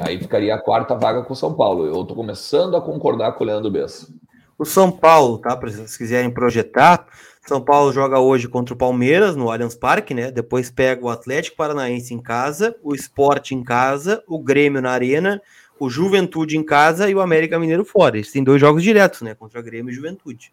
Aí 0.00 0.18
ficaria 0.18 0.54
a 0.54 0.60
quarta 0.60 0.94
vaga 0.94 1.22
com 1.22 1.32
o 1.32 1.36
São 1.36 1.54
Paulo. 1.54 1.86
Eu 1.86 2.04
tô 2.04 2.14
começando 2.14 2.76
a 2.76 2.80
concordar 2.80 3.32
com 3.32 3.42
o 3.42 3.46
Leandro 3.46 3.70
Bessa. 3.70 4.12
O 4.58 4.64
São 4.64 4.90
Paulo, 4.90 5.38
tá? 5.38 5.50
Se 5.68 5.76
vocês 5.76 5.96
quiserem 5.96 6.30
projetar, 6.30 7.06
São 7.46 7.60
Paulo 7.60 7.92
joga 7.92 8.18
hoje 8.18 8.48
contra 8.48 8.74
o 8.74 8.76
Palmeiras 8.76 9.36
no 9.36 9.50
Allianz 9.50 9.74
Parque, 9.74 10.14
né? 10.14 10.30
Depois 10.30 10.70
pega 10.70 11.04
o 11.04 11.10
Atlético 11.10 11.56
Paranaense 11.56 12.14
em 12.14 12.18
casa, 12.18 12.74
o 12.82 12.94
Sport 12.94 13.50
em 13.52 13.62
casa, 13.62 14.22
o 14.26 14.38
Grêmio 14.38 14.80
na 14.80 14.90
Arena, 14.90 15.42
o 15.78 15.90
Juventude 15.90 16.56
em 16.56 16.64
casa 16.64 17.10
e 17.10 17.14
o 17.14 17.20
América 17.20 17.58
Mineiro 17.58 17.84
fora. 17.84 18.16
Eles 18.16 18.32
têm 18.32 18.42
dois 18.42 18.60
jogos 18.60 18.82
diretos, 18.82 19.20
né? 19.20 19.34
Contra 19.34 19.60
Grêmio 19.60 19.90
e 19.90 19.94
Juventude. 19.94 20.52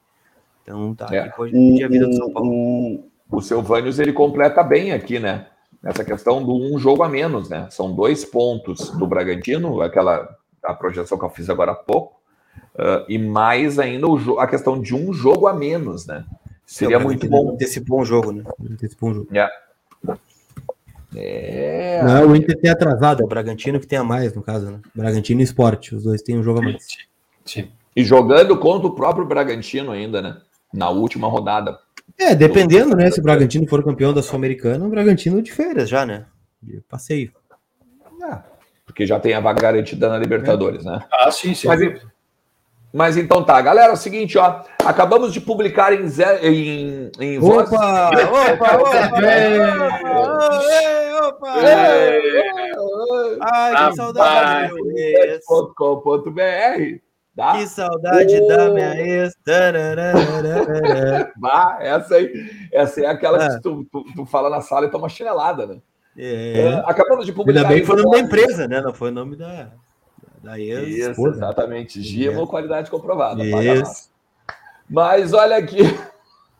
Então 0.61 0.93
tá, 0.93 1.07
é. 1.11 1.29
pode 1.29 1.51
pedir 1.51 1.85
a 1.85 1.87
vida 1.87 2.07
do 2.07 2.15
São 2.15 2.31
Paulo. 2.31 2.49
O, 2.49 3.09
o, 3.29 3.37
o 3.37 3.41
Silvânios 3.41 3.99
ele 3.99 4.11
completa 4.11 4.61
bem 4.63 4.91
aqui, 4.91 5.19
né? 5.19 5.47
Nessa 5.81 6.03
questão 6.03 6.43
do 6.43 6.53
um 6.53 6.77
jogo 6.77 7.03
a 7.03 7.09
menos, 7.09 7.49
né? 7.49 7.67
São 7.69 7.93
dois 7.93 8.23
pontos 8.25 8.89
do 8.91 9.07
Bragantino, 9.07 9.81
aquela 9.81 10.37
a 10.63 10.73
projeção 10.73 11.17
que 11.17 11.25
eu 11.25 11.29
fiz 11.29 11.49
agora 11.49 11.73
há 11.73 11.75
pouco, 11.75 12.22
Uh, 12.75 13.05
e 13.07 13.19
mais 13.19 13.77
ainda 13.77 14.07
o, 14.07 14.39
a 14.39 14.47
questão 14.47 14.81
de 14.81 14.95
um 14.95 15.13
jogo 15.13 15.47
a 15.47 15.53
menos, 15.53 16.07
né? 16.07 16.25
Seria 16.65 16.99
muito 16.99 17.27
bom. 17.27 17.51
Antecipou 17.51 18.01
um 18.01 18.05
jogo, 18.05 18.31
né? 18.31 18.43
Antecipou 18.71 19.09
um 19.09 19.13
jogo. 19.13 19.27
Yeah. 19.31 19.53
É. 21.15 22.01
Não, 22.03 22.29
o 22.29 22.35
Inter 22.35 22.59
tem 22.59 22.71
atrasado, 22.71 23.21
é 23.21 23.25
o 23.25 23.27
Bragantino 23.27 23.79
que 23.79 23.85
tem 23.85 23.99
a 23.99 24.03
mais, 24.03 24.33
no 24.33 24.41
caso, 24.41 24.71
né? 24.71 24.79
Bragantino 24.95 25.41
e 25.41 25.43
Esporte, 25.43 25.93
os 25.93 26.03
dois 26.03 26.21
têm 26.21 26.37
um 26.37 26.43
jogo 26.43 26.59
a 26.59 26.63
mais. 26.63 26.83
Sim. 27.45 27.69
E 27.95 28.03
jogando 28.03 28.57
contra 28.57 28.87
o 28.87 28.95
próprio 28.95 29.25
Bragantino 29.25 29.91
ainda, 29.91 30.21
né? 30.21 30.37
Na 30.73 30.89
última 30.89 31.27
rodada. 31.27 31.77
É, 32.17 32.33
dependendo, 32.33 32.95
né? 32.95 33.11
Se 33.11 33.19
o 33.19 33.23
Bragantino 33.23 33.67
for 33.67 33.83
campeão 33.83 34.13
da 34.13 34.23
Sul-Americana, 34.23 34.85
o 34.85 34.89
Bragantino 34.89 35.41
de 35.41 35.51
férias 35.51 35.87
já, 35.87 36.05
né? 36.05 36.25
De 36.61 36.81
passeio. 36.89 37.31
É, 38.23 38.37
porque 38.85 39.05
já 39.05 39.19
tem 39.19 39.33
a 39.33 39.39
vaga 39.39 39.61
garantida 39.61 40.09
na 40.09 40.17
Libertadores, 40.17 40.85
é. 40.85 40.89
né? 40.89 41.05
Ah, 41.11 41.29
sim, 41.29 41.53
sim. 41.53 41.67
Mas, 41.67 42.01
mas 42.93 43.17
então 43.17 43.43
tá, 43.43 43.59
galera, 43.59 43.89
é 43.89 43.93
o 43.93 43.97
seguinte, 43.97 44.37
ó, 44.37 44.61
acabamos 44.85 45.33
de 45.33 45.41
publicar 45.41 45.91
em 45.93 46.05
em, 46.43 47.11
em 47.19 47.39
voz. 47.39 47.67
Opa, 47.67 48.09
opa, 48.09 48.75
opa, 48.77 49.09
opa, 51.21 51.49
Ai, 53.41 53.89
que 53.89 53.95
saudade, 53.95 54.73
.com.br 55.75 57.03
Tá? 57.35 57.53
Que 57.53 57.67
saudade 57.67 58.39
oh. 58.39 58.47
da 58.47 58.69
minha 58.69 58.95
ex. 58.95 59.33
bah, 61.37 61.79
essa 61.81 62.15
aí, 62.15 62.31
essa 62.71 63.01
é 63.01 63.07
aquela 63.07 63.43
ah. 63.43 63.55
que 63.55 63.61
tu, 63.61 63.83
tu, 63.91 64.03
tu, 64.15 64.25
fala 64.25 64.51
na 64.51 64.61
sala 64.61 64.85
e 64.85 64.91
toma 64.91 65.09
chinelada, 65.09 65.65
né? 65.65 65.81
É. 66.15 66.75
Uh, 66.75 66.87
acabamos 66.87 67.25
de 67.25 67.33
publicar. 67.33 67.61
Ainda 67.61 67.69
bem 67.69 67.81
que 67.81 67.87
foi 67.87 67.99
o 67.99 68.03
nome 68.03 68.17
da 68.17 68.19
empresa, 68.19 68.67
né? 68.67 68.81
Não 68.81 68.93
foi 68.93 69.09
o 69.09 69.13
nome 69.13 69.35
da. 69.35 69.71
Daí 70.43 70.69
Isso, 70.69 71.27
exatamente. 71.27 72.01
Gimo, 72.01 72.45
qualidade 72.45 72.91
comprovada. 72.91 73.43
Isso. 73.43 74.09
Mas 74.89 75.33
olha 75.33 75.55
aqui. 75.55 75.79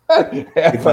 É, 0.06 0.72
tempo, 0.72 0.90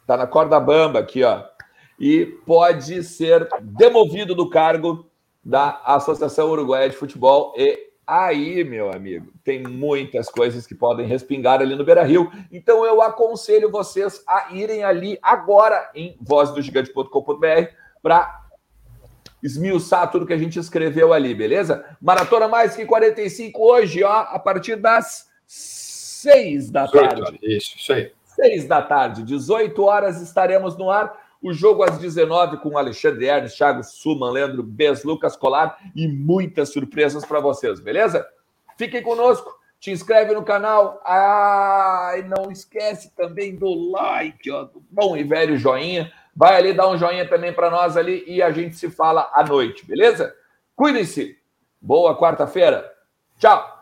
Está 0.06 0.16
na 0.16 0.28
corda 0.28 0.60
bamba 0.60 1.00
aqui, 1.00 1.24
ó. 1.24 1.42
E 2.00 2.28
pode 2.46 3.04
ser 3.04 3.50
demovido 3.60 4.36
do 4.36 4.48
cargo 4.48 5.10
da 5.44 5.82
Associação 5.84 6.52
Uruguaia 6.52 6.88
de 6.88 6.96
Futebol 6.96 7.56
e 7.58 7.86
Aí, 8.08 8.64
meu 8.64 8.92
amigo, 8.92 9.34
tem 9.44 9.64
muitas 9.64 10.30
coisas 10.30 10.68
que 10.68 10.76
podem 10.76 11.08
respingar 11.08 11.60
ali 11.60 11.76
no 11.76 11.84
Beira 11.84 12.04
Rio. 12.04 12.32
Então 12.52 12.86
eu 12.86 13.02
aconselho 13.02 13.72
vocês 13.72 14.24
a 14.28 14.54
irem 14.54 14.84
ali 14.84 15.18
agora 15.24 15.90
em 15.96 16.16
vozdogigante.com.br 16.22 17.72
para 18.04 18.46
esmiuçar 19.42 20.12
tudo 20.12 20.28
que 20.28 20.34
a 20.34 20.38
gente 20.38 20.60
escreveu 20.60 21.14
ali, 21.14 21.34
beleza? 21.34 21.84
Maratona 22.00 22.48
mais 22.48 22.76
que 22.76 22.86
45 22.86 23.60
hoje, 23.60 24.04
ó, 24.04 24.12
a 24.12 24.38
partir 24.38 24.76
das 24.76 25.28
6 25.48 26.70
da 26.70 26.86
18, 26.86 27.10
tarde. 27.10 27.40
Isso, 27.42 27.76
isso 27.76 27.92
aí. 27.92 28.12
6 28.36 28.68
da 28.68 28.82
tarde, 28.82 29.24
18 29.24 29.82
horas 29.84 30.22
estaremos 30.22 30.78
no 30.78 30.92
ar. 30.92 31.26
O 31.42 31.54
jogo 31.54 31.84
às 31.84 32.00
19 32.00 32.58
com 32.58 32.78
Alexandre 32.78 33.26
Ernst, 33.26 33.58
Thiago 33.58 33.84
Suman, 33.84 34.32
Leandro 34.32 34.64
Bez, 34.64 35.04
Lucas 35.04 35.36
Colar 35.36 35.78
e 35.96 36.08
muitas 36.08 36.70
surpresas 36.70 37.24
para 37.24 37.40
vocês, 37.40 37.80
beleza? 37.80 38.26
Fiquem 38.78 39.04
conosco, 39.04 39.56
te 39.80 39.92
inscreve 39.92 40.34
no 40.34 40.44
canal. 40.44 41.00
Ah, 41.06 42.14
e 42.18 42.24
não 42.24 42.52
esquece 42.52 43.14
também 43.16 43.56
do 43.56 43.92
like, 43.92 44.50
ó, 44.50 44.64
do 44.64 44.84
bom 44.90 45.16
e 45.16 45.24
velho 45.24 45.58
joinha. 45.58 46.12
Vai 46.36 46.56
ali 46.56 46.74
dar 46.74 46.90
um 46.90 46.98
joinha 46.98 47.28
também 47.28 47.54
para 47.54 47.70
nós 47.70 47.96
ali 47.96 48.24
e 48.28 48.42
a 48.42 48.52
gente 48.52 48.76
se 48.76 48.90
fala 48.90 49.32
à 49.34 49.44
noite, 49.44 49.86
beleza? 49.86 50.36
Cuidem-se. 50.76 51.38
Boa 51.80 52.18
quarta-feira. 52.18 52.92
Tchau. 53.38 53.75